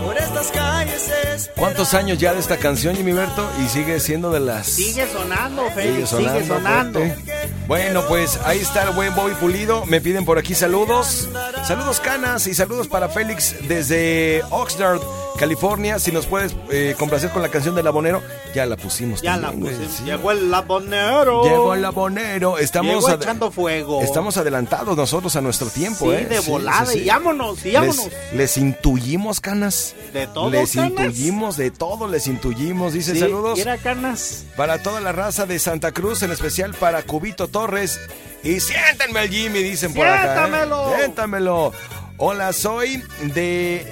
por 0.05 0.17
estas 0.19 0.49
calles. 0.51 1.11
es- 1.35 1.51
¿Cuántos 1.57 1.95
años 1.95 2.19
ya 2.19 2.35
de 2.35 2.41
esta 2.41 2.57
canción, 2.59 2.95
Jimmy 2.97 3.13
Berto? 3.13 3.49
Y 3.65 3.69
sigue 3.69 4.01
siendo 4.01 4.31
de 4.31 4.41
las... 4.41 4.67
Sigue 4.67 5.07
sonando, 5.11 5.63
Sigue 5.71 5.75
Félix, 5.75 6.11
sigue 6.11 6.47
sonando. 6.47 6.99
fuerte. 7.01 7.49
Bueno, 7.67 8.03
pues 8.09 8.39
ahí 8.45 8.59
está 8.61 8.83
el 8.85 8.91
buen 8.91 9.15
Bobby 9.15 9.35
Pulido. 9.35 9.85
Me 9.87 10.01
piden 10.01 10.25
por 10.25 10.39
aquí 10.39 10.55
saludos. 10.55 11.29
Saludos, 11.67 12.01
Canas, 12.01 12.47
y 12.47 12.55
saludos 12.55 12.87
para 12.89 13.09
Félix 13.09 13.55
desde 13.69 14.43
Oxnard, 14.51 15.01
California. 15.39 15.99
Si 15.99 16.11
nos 16.13 16.27
puedes 16.27 16.55
eh, 16.71 16.95
complacer 16.99 17.31
con 17.31 17.43
la 17.43 17.49
canción 17.51 17.75
del 17.75 17.87
abonero, 17.87 18.23
ya 18.55 18.67
la 18.67 18.77
pusimos. 18.77 19.23
Ya 19.23 19.37
la 19.37 19.49
también, 19.49 19.77
sí. 19.91 20.05
Llegó 20.05 20.33
el 20.33 20.51
labonero. 20.51 21.43
Llegó 21.45 21.75
el 21.75 21.85
abonero. 21.85 22.59
Estamos, 22.59 23.05
Llegó 23.05 23.11
echando 23.11 23.51
fuego. 23.51 24.03
estamos 24.03 24.37
adelantados 24.37 24.97
nosotros 24.97 25.35
a 25.37 25.41
nuestro 25.41 25.69
tiempo. 25.69 26.07
Sí, 26.11 26.17
¿eh? 26.17 26.27
de 26.27 26.41
volada, 26.41 26.95
y 26.95 27.07
vámonos, 27.07 27.65
y 27.65 27.73
vámonos. 27.73 28.05
Les, 28.07 28.35
les 28.35 28.57
intuyimos, 28.59 29.41
Canas. 29.41 29.95
De 30.13 30.27
todo, 30.27 30.51
Les 30.51 30.73
Canas. 30.73 30.91
intuyimos, 30.91 31.57
de 31.57 31.71
todo 31.71 32.09
les 32.09 32.27
intuyimos. 32.27 32.93
Dice 32.93 33.13
Sí, 33.15 33.21
saludos. 33.21 33.59
Era 33.59 33.77
canas. 33.79 34.45
Para 34.57 34.83
toda 34.83 35.01
la 35.01 35.13
raza 35.13 35.47
de 35.47 35.59
Santa 35.59 35.93
Cruz, 35.93 36.23
en 36.23 36.31
especial 36.33 36.75
para 36.75 37.03
Cubito 37.03 37.49
Torres. 37.49 38.01
Y 38.43 38.61
siéntenme 38.61 39.25
el 39.25 39.31
Jimmy, 39.31 39.63
dicen 39.63 39.93
por 39.95 40.07
acá. 40.07 40.23
¿eh? 40.23 40.27
Siéntamelo. 40.37 40.97
Siéntamelo. 40.97 41.73
Hola, 42.19 42.53
soy 42.53 43.03
de. 43.35 43.87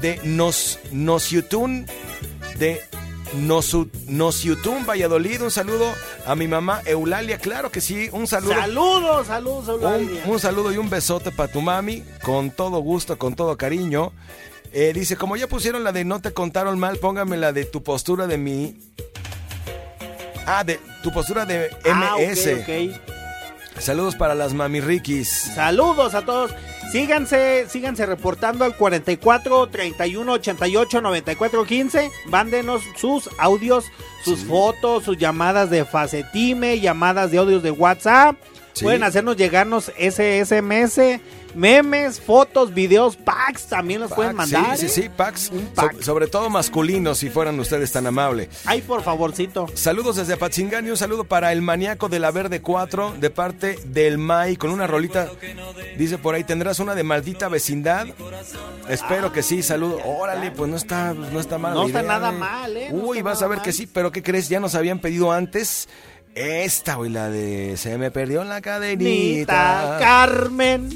de 0.00 0.20
Nos, 0.24 0.78
Nociutún. 0.92 1.86
De 2.58 2.80
Nociutún, 3.34 4.86
Valladolid. 4.86 5.42
Un 5.42 5.50
saludo 5.50 5.86
a 6.26 6.34
mi 6.34 6.48
mamá 6.48 6.82
Eulalia. 6.86 7.38
Claro 7.38 7.70
que 7.70 7.80
sí, 7.80 8.08
un 8.12 8.26
saludo. 8.26 8.54
Saludos, 8.54 9.26
saludos, 9.26 9.68
Un, 9.68 9.74
Eulalia. 9.82 10.22
un 10.26 10.40
saludo 10.40 10.72
y 10.72 10.76
un 10.78 10.88
besote 10.90 11.30
para 11.30 11.50
tu 11.52 11.60
mami, 11.60 12.04
con 12.22 12.50
todo 12.50 12.78
gusto, 12.80 13.18
con 13.18 13.34
todo 13.34 13.56
cariño. 13.56 14.12
Eh, 14.72 14.92
dice, 14.94 15.16
como 15.16 15.36
ya 15.36 15.46
pusieron 15.46 15.82
la 15.84 15.92
de 15.92 16.04
no 16.04 16.20
te 16.20 16.32
contaron 16.32 16.78
mal, 16.78 16.98
póngame 16.98 17.36
la 17.36 17.52
de 17.52 17.64
tu 17.64 17.82
postura 17.82 18.26
de 18.26 18.38
mi... 18.38 18.76
Ah, 20.46 20.64
de 20.64 20.80
tu 21.02 21.12
postura 21.12 21.44
de 21.44 21.70
Ah, 21.90 22.16
MS. 22.18 22.48
Saludos 23.78 24.16
para 24.16 24.34
las 24.34 24.54
mamirriquis. 24.54 25.28
Saludos 25.54 26.14
a 26.14 26.22
todos. 26.22 26.50
Síganse, 26.92 27.66
síganse 27.68 28.06
reportando 28.06 28.64
al 28.64 28.74
44 28.76 29.66
31 29.68 30.32
88 30.32 31.00
94 31.02 31.64
15. 31.64 32.10
Mándenos 32.26 32.82
sus 32.96 33.28
audios, 33.38 33.84
sus 34.24 34.40
fotos, 34.40 35.04
sus 35.04 35.18
llamadas 35.18 35.68
de 35.68 35.84
Facetime, 35.84 36.80
llamadas 36.80 37.30
de 37.30 37.38
audios 37.38 37.62
de 37.62 37.72
WhatsApp. 37.72 38.36
Sí. 38.72 38.84
Pueden 38.84 39.02
hacernos 39.02 39.36
llegarnos 39.36 39.92
ese 39.98 40.42
SMS, 40.44 41.20
memes, 41.54 42.20
fotos, 42.20 42.72
videos, 42.74 43.16
packs 43.16 43.66
también 43.66 44.00
los 44.00 44.12
pueden 44.12 44.36
mandar. 44.36 44.76
Sí, 44.78 44.86
¿eh? 44.86 44.88
sí, 44.88 45.02
sí, 45.02 45.08
packs. 45.08 45.50
pack. 45.74 45.96
So- 45.96 46.02
sobre 46.02 46.26
todo 46.26 46.48
masculinos, 46.50 47.18
si 47.18 47.30
fueran 47.30 47.58
ustedes 47.60 47.92
tan 47.92 48.06
amables. 48.06 48.48
Ay, 48.64 48.80
por 48.82 49.02
favorcito. 49.02 49.66
Saludos 49.74 50.16
desde 50.16 50.34
Apatzingán 50.34 50.86
y 50.86 50.90
un 50.90 50.96
saludo 50.96 51.24
para 51.24 51.52
el 51.52 51.62
maníaco 51.62 52.08
de 52.08 52.18
la 52.18 52.30
Verde 52.30 52.60
4 52.62 53.14
de 53.20 53.30
parte 53.30 53.78
del 53.86 54.18
Mai 54.18 54.56
con 54.56 54.70
una 54.70 54.86
rolita. 54.86 55.28
Dice 55.96 56.18
por 56.18 56.34
ahí, 56.34 56.44
¿tendrás 56.44 56.78
una 56.80 56.94
de 56.94 57.02
maldita 57.02 57.48
vecindad? 57.48 58.06
Espero 58.88 59.32
que 59.32 59.42
sí, 59.42 59.62
saludo. 59.62 59.98
Órale, 60.04 60.50
pues 60.50 60.70
no 60.70 60.76
está, 60.76 61.12
no 61.14 61.40
está 61.40 61.58
mal. 61.58 61.74
No 61.74 61.86
está 61.86 62.00
idea, 62.00 62.12
nada 62.12 62.30
¿eh? 62.30 62.32
mal, 62.32 62.76
¿eh? 62.76 62.88
No 62.92 63.04
Uy, 63.04 63.22
vas 63.22 63.42
a 63.42 63.46
ver 63.48 63.58
mal. 63.58 63.64
que 63.64 63.72
sí, 63.72 63.86
pero 63.86 64.12
¿qué 64.12 64.22
crees? 64.22 64.48
Ya 64.48 64.60
nos 64.60 64.74
habían 64.74 64.98
pedido 64.98 65.32
antes. 65.32 65.88
Esta, 66.34 66.94
güey, 66.94 67.10
la 67.10 67.28
de 67.30 67.76
Se 67.76 67.98
me 67.98 68.10
perdió 68.10 68.42
en 68.42 68.48
la 68.48 68.56
Nita 68.56 68.70
cadenita. 68.70 69.96
Carmen. 69.98 70.88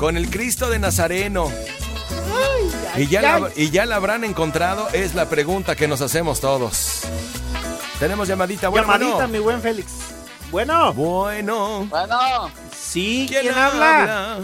Con 0.00 0.16
el 0.16 0.30
Cristo 0.30 0.70
de 0.70 0.78
Nazareno. 0.78 1.52
Ay, 2.94 3.02
Y 3.02 3.06
ya, 3.08 3.34
ay, 3.34 3.42
la, 3.42 3.50
y 3.54 3.70
ya 3.70 3.84
la 3.84 3.96
habrán 3.96 4.24
encontrado, 4.24 4.88
es 4.94 5.14
la 5.14 5.28
pregunta 5.28 5.76
que 5.76 5.86
nos 5.88 6.00
hacemos 6.00 6.40
todos. 6.40 7.02
Tenemos 7.98 8.26
llamadita, 8.26 8.68
bueno, 8.70 8.86
Llamadita, 8.86 9.12
bueno. 9.12 9.28
mi 9.28 9.38
buen 9.40 9.60
Félix. 9.60 9.92
Bueno. 10.50 10.94
Bueno. 10.94 11.86
Bueno, 11.90 12.50
Sí, 12.74 13.26
¿Quién, 13.28 13.42
¿quién, 13.42 13.54
habla? 13.54 14.38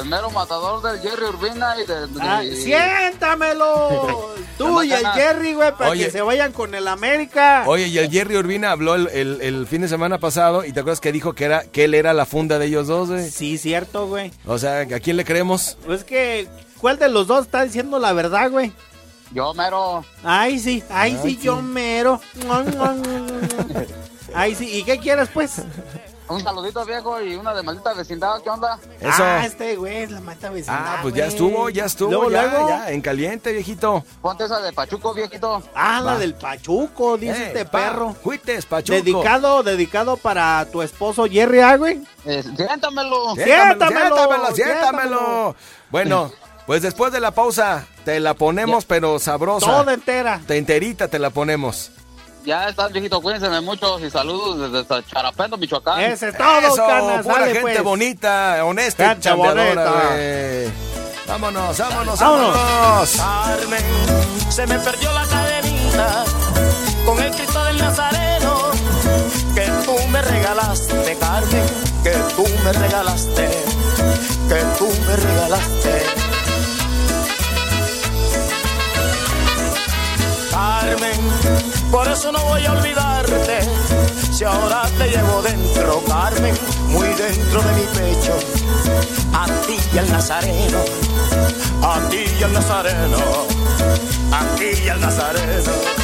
El 0.00 0.04
mero 0.08 0.30
matador 0.30 0.82
del 0.82 1.00
Jerry 1.00 1.24
Urbina 1.26 1.74
y 1.80 1.86
de... 1.86 2.06
de- 2.06 2.20
Ah, 2.20 2.42
siéntamelo. 2.54 4.34
Tú 4.58 4.82
y 4.84 4.92
el. 4.92 5.04
Jerry, 5.06 5.54
güey, 5.54 5.72
para 5.72 5.90
Oye. 5.90 6.04
que 6.06 6.10
se 6.12 6.22
vayan 6.22 6.52
con 6.52 6.74
el 6.74 6.86
América. 6.86 7.64
Oye, 7.66 7.88
y 7.88 7.98
el 7.98 8.08
Jerry 8.10 8.36
Urbina 8.36 8.70
habló 8.70 8.94
el, 8.94 9.08
el- 9.08 9.40
el 9.40 9.66
fin 9.66 9.80
de 9.82 9.88
semana 9.88 10.18
pasado 10.18 10.64
y 10.64 10.72
te 10.72 10.80
acuerdas 10.80 11.00
que 11.00 11.10
dijo 11.12 11.32
que 11.32 11.44
era 11.44 11.64
que 11.64 11.84
él 11.84 11.94
era 11.94 12.12
la 12.12 12.24
funda 12.24 12.58
de 12.58 12.66
ellos 12.66 12.86
dos, 12.86 13.08
güey. 13.10 13.28
Sí, 13.30 13.58
cierto, 13.58 14.06
güey. 14.06 14.30
O 14.46 14.58
sea, 14.58 14.80
¿a 14.82 15.00
quién 15.00 15.16
le 15.16 15.24
creemos? 15.24 15.76
Pues 15.84 16.04
que, 16.04 16.46
¿cuál 16.80 16.98
de 16.98 17.08
los 17.08 17.26
dos 17.26 17.46
está 17.46 17.64
diciendo 17.64 17.98
la 17.98 18.12
verdad, 18.12 18.50
güey? 18.50 18.72
Yo 19.32 19.52
mero... 19.54 20.04
Ay, 20.22 20.60
sí, 20.60 20.84
ay, 20.90 21.12
Ay, 21.16 21.20
sí, 21.22 21.30
sí. 21.36 21.38
yo 21.46 21.60
mero. 21.60 22.20
Ay, 24.34 24.54
sí, 24.54 24.68
¿y 24.78 24.84
qué 24.84 24.98
quieres, 24.98 25.28
pues? 25.34 25.54
Un 26.26 26.42
saludito 26.42 26.82
viejo 26.86 27.20
y 27.20 27.34
una 27.34 27.52
de 27.52 27.62
maldita 27.62 27.92
vecindad, 27.92 28.40
¿qué 28.42 28.48
onda? 28.48 28.78
Eso. 28.98 29.22
Ah, 29.22 29.44
este 29.44 29.76
güey 29.76 30.04
es 30.04 30.10
la 30.10 30.20
mata 30.20 30.48
vecindad, 30.48 30.78
Ah, 30.96 30.98
pues 31.02 31.12
ya 31.14 31.26
estuvo, 31.26 31.68
ya 31.68 31.84
estuvo, 31.84 32.10
Luego, 32.10 32.30
ya, 32.30 32.42
luego. 32.46 32.68
ya, 32.70 32.90
en 32.92 33.02
caliente, 33.02 33.52
viejito. 33.52 34.02
Ponte 34.22 34.44
esa 34.44 34.58
de 34.60 34.72
Pachuco, 34.72 35.12
viejito. 35.12 35.62
Ah, 35.74 36.00
la 36.02 36.12
Va. 36.14 36.18
del 36.18 36.34
Pachuco, 36.34 37.18
dice 37.18 37.36
Eh, 37.42 37.46
este 37.48 37.64
pa, 37.66 37.78
perro. 37.90 38.16
Juites, 38.22 38.64
Pachuco. 38.64 38.94
Dedicado, 38.96 39.62
dedicado 39.62 40.16
para 40.16 40.64
tu 40.72 40.80
esposo 40.80 41.26
Jerry, 41.26 41.60
ah, 41.60 41.76
güey. 41.76 42.00
Eh, 42.24 42.42
siéntamelo. 42.56 43.34
Siéntamelo, 43.34 43.34
Siéntamelo, 43.34 43.36
siéntamelo, 43.36 44.16
siéntamelo. 44.16 44.54
siéntamelo. 44.54 45.56
Bueno, 45.90 46.32
pues 46.66 46.80
después 46.80 47.12
de 47.12 47.20
la 47.20 47.32
pausa 47.32 47.86
te 48.06 48.18
la 48.18 48.32
ponemos, 48.32 48.86
pero 48.86 49.18
sabrosa. 49.18 49.66
Toda 49.66 49.92
entera. 49.92 50.40
Te 50.46 50.56
enterita 50.56 51.08
te 51.08 51.18
la 51.18 51.28
ponemos. 51.28 51.90
Ya 52.44 52.68
estás, 52.68 52.92
viejito, 52.92 53.22
cuídense 53.22 53.48
mucho 53.62 53.98
y 53.98 54.10
saludos 54.10 54.70
desde 54.70 55.02
Charapendo, 55.06 55.56
Michoacán. 55.56 56.00
Ese 56.00 56.28
es 56.28 56.36
todo, 56.36 56.58
Eso, 56.58 56.76
canas. 56.86 57.22
pura 57.22 57.34
Sale, 57.36 57.46
gente 57.54 57.62
pues. 57.62 57.82
bonita, 57.82 58.64
honesta 58.64 59.18
chambeadora, 59.18 59.64
bonita. 59.64 59.90
güey. 60.12 60.72
Vámonos, 61.26 61.78
vámonos, 61.78 62.18
Vámonos. 62.18 62.54
vámonos. 62.54 63.16
Carmen, 63.16 63.84
se 64.50 64.66
me 64.66 64.78
perdió 64.78 65.10
la 65.12 65.26
cadenita 65.26 66.24
con 67.06 67.18
el 67.22 67.30
Cristo 67.34 67.64
del 67.64 67.78
Nazareno 67.78 68.60
que 69.54 69.66
tú 69.86 69.96
me 70.10 70.20
regalaste, 70.20 71.16
Carmen, 71.18 71.64
que 72.02 72.10
tú 72.36 72.44
me 72.62 72.72
regalaste, 72.74 73.48
que 74.48 74.64
tú 74.78 74.88
me 75.06 75.16
regalaste. 75.16 76.02
Carmen, 80.50 81.20
por 81.90 82.08
eso 82.08 82.32
no 82.32 82.42
voy 82.44 82.64
a 82.64 82.72
olvidarte, 82.72 83.60
si 84.32 84.44
ahora 84.44 84.82
te 84.98 85.08
llevo 85.08 85.42
dentro, 85.42 86.02
Carmen, 86.06 86.54
muy 86.88 87.08
dentro 87.08 87.62
de 87.62 87.72
mi 87.72 87.86
pecho, 87.94 88.36
a 89.32 89.46
ti 89.66 89.76
y 89.92 89.98
al 89.98 90.10
Nazareno, 90.10 90.78
a 91.82 92.08
ti 92.08 92.24
y 92.38 92.42
al 92.42 92.52
Nazareno, 92.52 93.18
a 94.32 94.56
ti 94.56 94.70
y 94.84 94.88
al 94.88 95.00
Nazareno. 95.00 96.03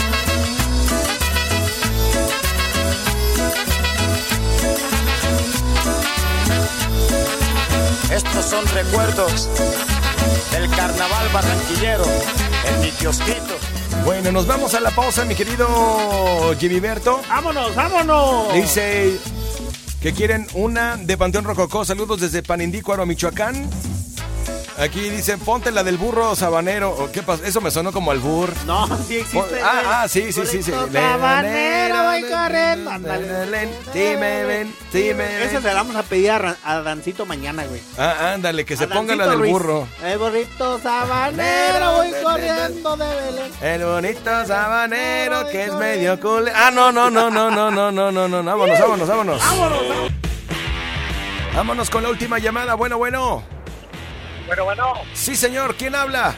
Estos 8.11 8.45
son 8.45 8.67
recuerdos 8.67 9.49
del 10.51 10.69
carnaval 10.71 11.29
barranquillero 11.33 12.03
en 12.65 12.81
mi 12.81 12.89
kiosquito. 12.91 13.57
Bueno, 14.03 14.33
nos 14.33 14.45
vamos 14.45 14.73
a 14.73 14.81
la 14.81 14.91
pausa, 14.91 15.23
mi 15.23 15.33
querido 15.33 16.53
Jimmy 16.59 16.81
Berto. 16.81 17.21
¡Vámonos, 17.29 17.73
vámonos! 17.73 18.53
Dice 18.53 19.17
que 20.01 20.11
quieren 20.11 20.45
una 20.53 20.97
de 20.97 21.17
Panteón 21.17 21.45
Rococó. 21.45 21.85
Saludos 21.85 22.19
desde 22.19 22.43
Panindícuaro, 22.43 23.05
Michoacán. 23.05 23.69
Aquí 24.81 25.11
dice, 25.11 25.37
ponte 25.37 25.69
la 25.69 25.83
del 25.83 25.99
burro 25.99 26.35
sabanero. 26.35 26.89
¿O 26.89 27.11
¿Qué 27.11 27.21
pasa? 27.21 27.45
Eso 27.45 27.61
me 27.61 27.69
sonó 27.69 27.91
como 27.91 28.09
al 28.09 28.17
burro. 28.17 28.55
No, 28.65 28.87
sí 29.07 29.17
existe. 29.17 29.61
Ah, 29.61 30.01
ah, 30.01 30.07
sí, 30.07 30.33
sí, 30.33 30.41
sí, 30.47 30.63
sí. 30.63 30.71
Sabanero, 30.71 32.03
voy 32.03 32.23
corriendo. 32.23 32.89
Ándale. 32.89 33.69
Sí 33.93 34.15
me 34.19 34.43
ven, 34.43 34.75
sí 34.91 35.13
me 35.13 35.23
ven. 35.23 35.43
Esa 35.43 35.61
se 35.61 35.67
la 35.67 35.75
vamos 35.75 35.95
a 35.95 36.01
pedir 36.01 36.31
a, 36.31 36.81
Dancito 36.81 37.27
mañana, 37.27 37.63
güey. 37.65 37.79
Ah, 37.95 38.33
ándale, 38.33 38.65
que 38.65 38.75
se 38.75 38.87
ponga 38.87 39.15
la 39.15 39.27
del 39.27 39.51
burro. 39.51 39.87
El 40.03 40.17
burrito 40.17 40.79
sabanero, 40.79 41.97
voy 41.97 42.11
corriendo 42.23 42.97
de 42.97 43.05
Belén. 43.05 43.51
El 43.61 43.85
bonito 43.85 44.45
sabanero 44.47 45.47
que 45.51 45.65
es 45.65 45.73
medio 45.75 46.19
cool. 46.19 46.49
Ah, 46.55 46.71
no, 46.73 46.91
no, 46.91 47.11
no, 47.11 47.29
no, 47.29 47.51
no, 47.51 47.69
no, 47.69 47.91
no, 47.91 48.11
no, 48.11 48.27
no. 48.27 48.43
Vámonos, 48.43 48.79
vámonos, 48.79 49.07
vámonos. 49.07 49.41
Vámonos, 49.45 50.11
Vámonos 51.53 51.89
con 51.91 52.01
la 52.01 52.09
última 52.09 52.39
llamada. 52.39 52.73
Bueno, 52.73 52.97
bueno. 52.97 53.50
Bueno, 54.47 54.63
bueno, 54.65 54.93
Sí, 55.13 55.35
señor. 55.35 55.75
¿Quién 55.75 55.95
habla? 55.95 56.35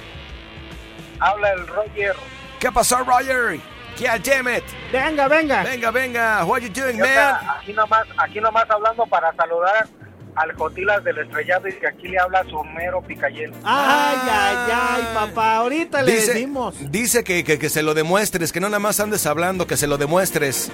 habla 1.20 1.52
el 1.54 1.68
Roger. 1.68 2.16
¿Qué 2.60 2.72
pasó, 2.72 2.98
Roger? 3.04 3.60
Yeah, 3.98 4.18
damn 4.18 4.48
it. 4.50 4.64
Venga, 4.92 5.28
venga. 5.28 5.64
Venga, 5.64 5.92
venga. 5.92 6.44
What 6.46 6.62
you 6.62 6.70
doing, 6.70 6.98
Yo 6.98 7.06
acá, 7.06 7.42
man? 7.44 7.56
Aquí 7.62 7.74
nomás, 7.74 8.08
aquí 8.18 8.42
nomás 8.42 8.70
hablando 8.70 9.06
para 9.06 9.34
saludar 9.36 9.88
al 10.36 10.52
Jotilas 10.56 11.04
del 11.04 11.20
Estrellado 11.20 11.68
y 11.68 11.74
que 11.74 11.88
aquí 11.88 12.08
le 12.08 12.18
habla 12.20 12.44
su 12.50 12.62
mero 12.64 13.02
Picayel. 13.04 13.52
Ay, 13.64 14.18
ay, 14.32 14.58
ay, 14.74 15.10
papá. 15.14 15.58
Ahorita 15.58 16.02
le 16.02 16.12
Dice, 16.12 16.34
decimos. 16.34 16.76
dice 16.92 17.24
que, 17.24 17.44
que, 17.44 17.60
que 17.60 17.70
se 17.70 17.84
lo 17.84 17.94
demuestres, 17.94 18.52
que 18.52 18.60
no 18.60 18.68
nada 18.68 18.80
más 18.80 19.00
andes 19.00 19.26
hablando, 19.28 19.68
que 19.68 19.78
se 19.78 19.86
lo 19.88 19.98
demuestres. 19.98 20.72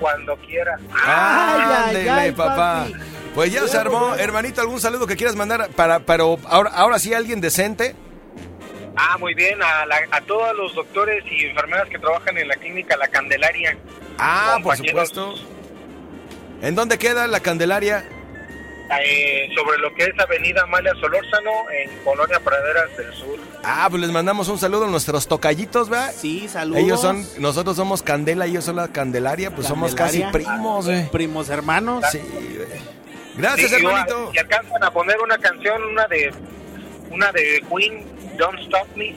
Cuando 0.00 0.34
quiera. 0.38 0.76
Ay, 0.92 1.62
ay, 1.66 1.84
Ándele, 1.88 2.10
ay, 2.10 2.32
papá. 2.32 2.86
papi. 2.88 2.94
Pues 3.34 3.52
ya 3.52 3.66
se 3.66 3.76
armó, 3.76 4.14
hermanito, 4.14 4.60
algún 4.60 4.80
saludo 4.80 5.06
que 5.06 5.16
quieras 5.16 5.34
mandar 5.34 5.68
para, 5.70 6.00
pero 6.00 6.38
ahora, 6.46 6.70
ahora 6.70 6.98
sí 6.98 7.12
alguien 7.14 7.40
decente. 7.40 7.96
Ah, 8.96 9.16
muy 9.18 9.34
bien, 9.34 9.60
a, 9.60 9.84
la- 9.86 9.98
a 10.12 10.20
todos 10.20 10.56
los 10.56 10.72
doctores 10.74 11.24
y 11.30 11.46
enfermeras 11.46 11.88
que 11.88 11.98
trabajan 11.98 12.38
en 12.38 12.46
la 12.46 12.54
clínica 12.54 12.96
La 12.96 13.08
Candelaria. 13.08 13.76
Ah, 14.18 14.58
por 14.62 14.76
supuesto. 14.76 15.34
¿En 16.62 16.74
dónde 16.76 16.96
queda 16.98 17.26
la 17.26 17.40
Candelaria? 17.40 18.04
eh, 19.02 19.48
sobre 19.56 19.78
lo 19.78 19.92
que 19.94 20.04
es 20.04 20.10
Avenida 20.20 20.62
Amalia 20.62 20.92
Solórzano 21.00 21.50
en 21.72 21.90
Colonia 22.04 22.38
Praderas 22.38 22.94
del 22.96 23.12
Sur. 23.14 23.38
Ah, 23.64 23.88
pues 23.90 24.00
les 24.00 24.12
mandamos 24.12 24.46
un 24.48 24.58
saludo 24.58 24.84
a 24.84 24.88
nuestros 24.88 25.26
tocallitos, 25.26 25.88
¿verdad? 25.88 26.12
Sí, 26.16 26.46
saludos. 26.48 26.82
Ellos 26.82 27.00
son, 27.00 27.26
nosotros 27.38 27.76
somos 27.76 28.02
Candela, 28.02 28.44
ellos 28.46 28.62
son 28.64 28.76
la 28.76 28.88
Candelaria, 28.88 29.50
pues 29.52 29.66
somos 29.66 29.94
casi 29.96 30.22
primos, 30.30 30.84
güey. 30.86 31.08
Primos 31.10 31.48
hermanos. 31.48 32.04
Sí, 32.12 32.20
güey. 32.20 32.94
Gracias, 33.36 33.70
Sí, 33.70 33.76
hermanito. 33.76 34.30
Y 34.32 34.38
alcanzan 34.38 34.82
a 34.84 34.90
poner 34.90 35.16
una 35.20 35.38
canción, 35.38 35.82
una 35.84 36.06
de 36.06 36.32
una 37.10 37.32
de 37.32 37.64
Queen, 37.68 38.04
Don't 38.36 38.58
Stop 38.60 38.86
Me. 38.96 39.14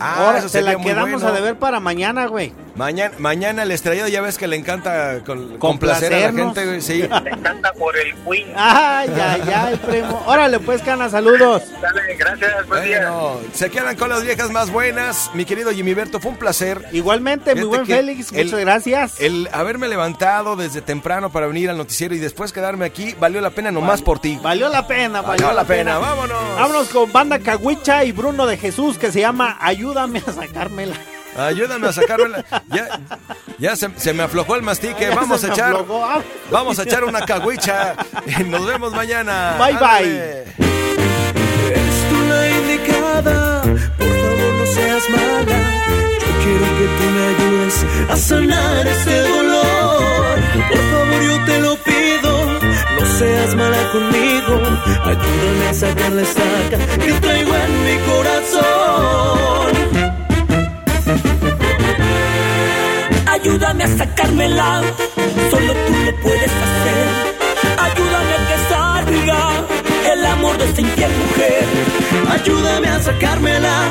Ah, 0.00 0.26
Ahora, 0.26 0.38
eso 0.38 0.48
se 0.48 0.62
la 0.62 0.76
quedamos 0.76 1.20
bueno. 1.22 1.28
a 1.28 1.32
deber 1.32 1.56
para 1.56 1.80
mañana, 1.80 2.26
güey. 2.26 2.52
Mañana, 2.78 3.12
mañana 3.18 3.64
el 3.64 3.72
estrellado 3.72 4.08
ya 4.08 4.20
ves 4.20 4.38
que 4.38 4.46
le 4.46 4.54
encanta 4.54 5.24
con, 5.26 5.58
complacer 5.58 6.14
a 6.14 6.20
la 6.20 6.32
gente, 6.32 6.64
güey. 6.64 6.80
Sí. 6.80 7.02
Me 7.24 7.30
encanta 7.30 7.72
por 7.72 7.96
el 7.98 8.14
Queen. 8.14 8.52
Ay, 8.54 9.10
ay, 9.20 9.42
ay, 9.52 9.76
primo. 9.84 10.22
Órale, 10.26 10.60
pues, 10.60 10.80
cana, 10.82 11.08
saludos. 11.10 11.64
Dale, 11.82 12.14
gracias, 12.16 12.68
buen 12.68 12.84
día. 12.84 13.10
Bueno, 13.10 13.40
se 13.52 13.68
quedan 13.68 13.96
con 13.96 14.08
las 14.10 14.22
viejas 14.22 14.50
más 14.52 14.70
buenas. 14.70 15.28
Mi 15.34 15.44
querido 15.44 15.72
Jimmy 15.72 15.92
Berto, 15.92 16.20
fue 16.20 16.30
un 16.30 16.36
placer. 16.36 16.84
Igualmente, 16.92 17.56
mi 17.56 17.64
buen 17.64 17.84
Félix, 17.84 18.32
el- 18.32 18.44
muchas 18.44 18.60
gracias. 18.60 19.20
El 19.20 19.48
haberme 19.52 19.88
levantado 19.88 20.54
desde 20.54 20.80
temprano 20.80 21.30
para 21.30 21.48
venir 21.48 21.70
al 21.70 21.76
noticiero 21.76 22.14
y 22.14 22.18
después 22.18 22.52
quedarme 22.52 22.84
aquí 22.84 23.12
valió 23.18 23.40
la 23.40 23.50
pena 23.50 23.72
nomás 23.72 24.02
por 24.02 24.20
ti. 24.20 24.38
Valió 24.40 24.68
la 24.68 24.86
pena, 24.86 25.20
valió, 25.20 25.46
Valió 25.46 25.52
la 25.60 25.66
pena, 25.66 25.98
vámonos. 25.98 26.54
Vámonos 26.54 26.88
con 26.90 27.10
Banda 27.10 27.40
Caguicha 27.40 28.04
y 28.04 28.12
Bruno 28.12 28.46
de 28.46 28.56
Jesús 28.56 28.98
que 28.98 29.10
se 29.10 29.18
llama 29.18 29.58
Ayúdame 29.60 30.22
a 30.24 30.32
sacármela. 30.32 30.94
Ayúdame 31.38 31.86
a 31.88 31.92
sacármela. 31.92 32.44
Ya, 32.68 33.00
ya 33.58 33.76
se, 33.76 33.88
se 33.96 34.12
me 34.12 34.22
aflojó 34.24 34.56
el 34.56 34.62
mastique. 34.62 35.08
Vamos 35.14 35.44
a 35.44 35.48
echar. 35.48 35.74
Ah. 35.90 36.20
Vamos 36.50 36.78
a 36.78 36.82
echar 36.82 37.04
una 37.04 37.20
caguicha. 37.24 37.94
Nos 38.46 38.66
vemos 38.66 38.92
mañana. 38.92 39.56
Bye, 39.58 39.74
bye. 39.74 39.86
Ándale. 39.86 40.44
Eres 41.68 41.98
tú 42.10 42.18
la 42.28 42.48
indicada, 42.48 43.62
por 43.62 44.08
favor 44.08 44.54
no 44.58 44.66
seas 44.66 45.10
mala. 45.10 45.58
Yo 46.20 46.30
quiero 46.42 46.66
que 46.78 46.86
tú 46.96 47.04
me 47.14 47.22
ayudes 47.26 47.76
a 48.10 48.16
sanar 48.16 48.86
este 48.86 49.20
dolor. 49.20 50.38
Por 50.68 50.78
favor 50.78 51.22
yo 51.22 51.44
te 51.44 51.60
lo 51.60 51.76
pido, 51.76 52.32
no 52.98 53.18
seas 53.18 53.54
mala 53.54 53.90
conmigo. 53.92 54.54
Ayúdame 55.04 55.68
a 55.68 55.74
sacar 55.74 56.12
la 56.12 56.22
estaca 56.22 56.78
que 57.04 57.12
traigo 57.20 57.54
en 57.54 57.84
mi 57.84 57.96
corazón. 58.10 59.97
Ayúdame 63.48 63.84
a 63.84 63.88
sacármela, 63.88 64.82
solo 65.50 65.72
tú 65.72 65.92
lo 66.04 66.14
puedes 66.20 66.52
hacer. 66.64 67.06
Ayúdame 67.78 68.34
a 68.34 68.40
que 68.46 68.58
salga 68.68 69.42
el 70.12 70.26
amor 70.26 70.58
de 70.58 70.64
esta 70.66 70.80
infiel 70.82 71.10
mujer. 71.12 71.64
Ayúdame 72.30 72.88
a 72.88 73.00
sacármela, 73.00 73.88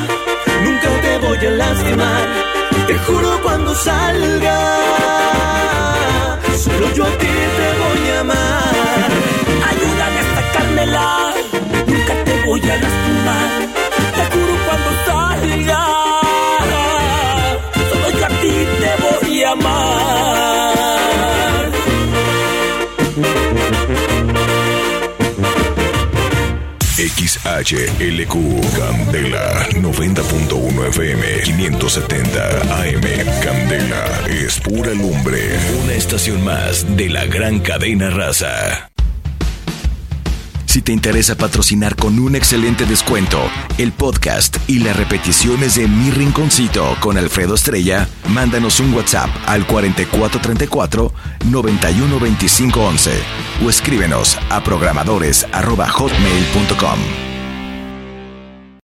nunca 0.62 0.88
te 1.02 1.18
voy 1.26 1.38
a 1.44 1.50
lastimar. 1.50 2.28
Te 2.86 2.98
juro 2.98 3.42
cuando 3.42 3.74
salga, 3.74 4.60
solo 6.56 6.94
yo 6.94 7.04
a 7.04 7.10
ti 7.18 7.26
te 7.58 7.68
voy 7.82 8.10
a 8.10 8.20
amar. 8.20 9.10
Ayúdame 9.70 10.20
a 10.20 10.26
sacármela, 10.36 11.34
nunca 11.84 12.14
te 12.24 12.46
voy 12.46 12.60
a 12.60 12.66
lastimar. 12.66 12.87
XHLQ 27.64 28.60
Candela 28.76 29.66
90.1 29.70 30.88
FM 30.90 31.40
570 31.42 32.60
AM 32.60 33.02
Candela 33.42 34.04
es 34.28 34.60
pura 34.60 34.94
lumbre. 34.94 35.58
Una 35.82 35.94
estación 35.94 36.44
más 36.44 36.86
de 36.96 37.10
la 37.10 37.26
gran 37.26 37.58
cadena 37.58 38.10
raza. 38.10 38.88
Si 40.66 40.82
te 40.82 40.92
interesa 40.92 41.34
patrocinar 41.34 41.96
con 41.96 42.20
un 42.20 42.36
excelente 42.36 42.84
descuento 42.84 43.40
el 43.78 43.90
podcast 43.90 44.56
y 44.68 44.78
las 44.78 44.96
repeticiones 44.96 45.74
de 45.74 45.88
Mi 45.88 46.12
Rinconcito 46.12 46.96
con 47.00 47.18
Alfredo 47.18 47.56
Estrella, 47.56 48.06
mándanos 48.28 48.78
un 48.78 48.94
WhatsApp 48.94 49.30
al 49.46 49.66
4434 49.66 51.12
912511 51.46 53.10
o 53.64 53.70
escríbenos 53.70 54.38
a 54.50 54.62
programadores@hotmail.com. 54.62 57.27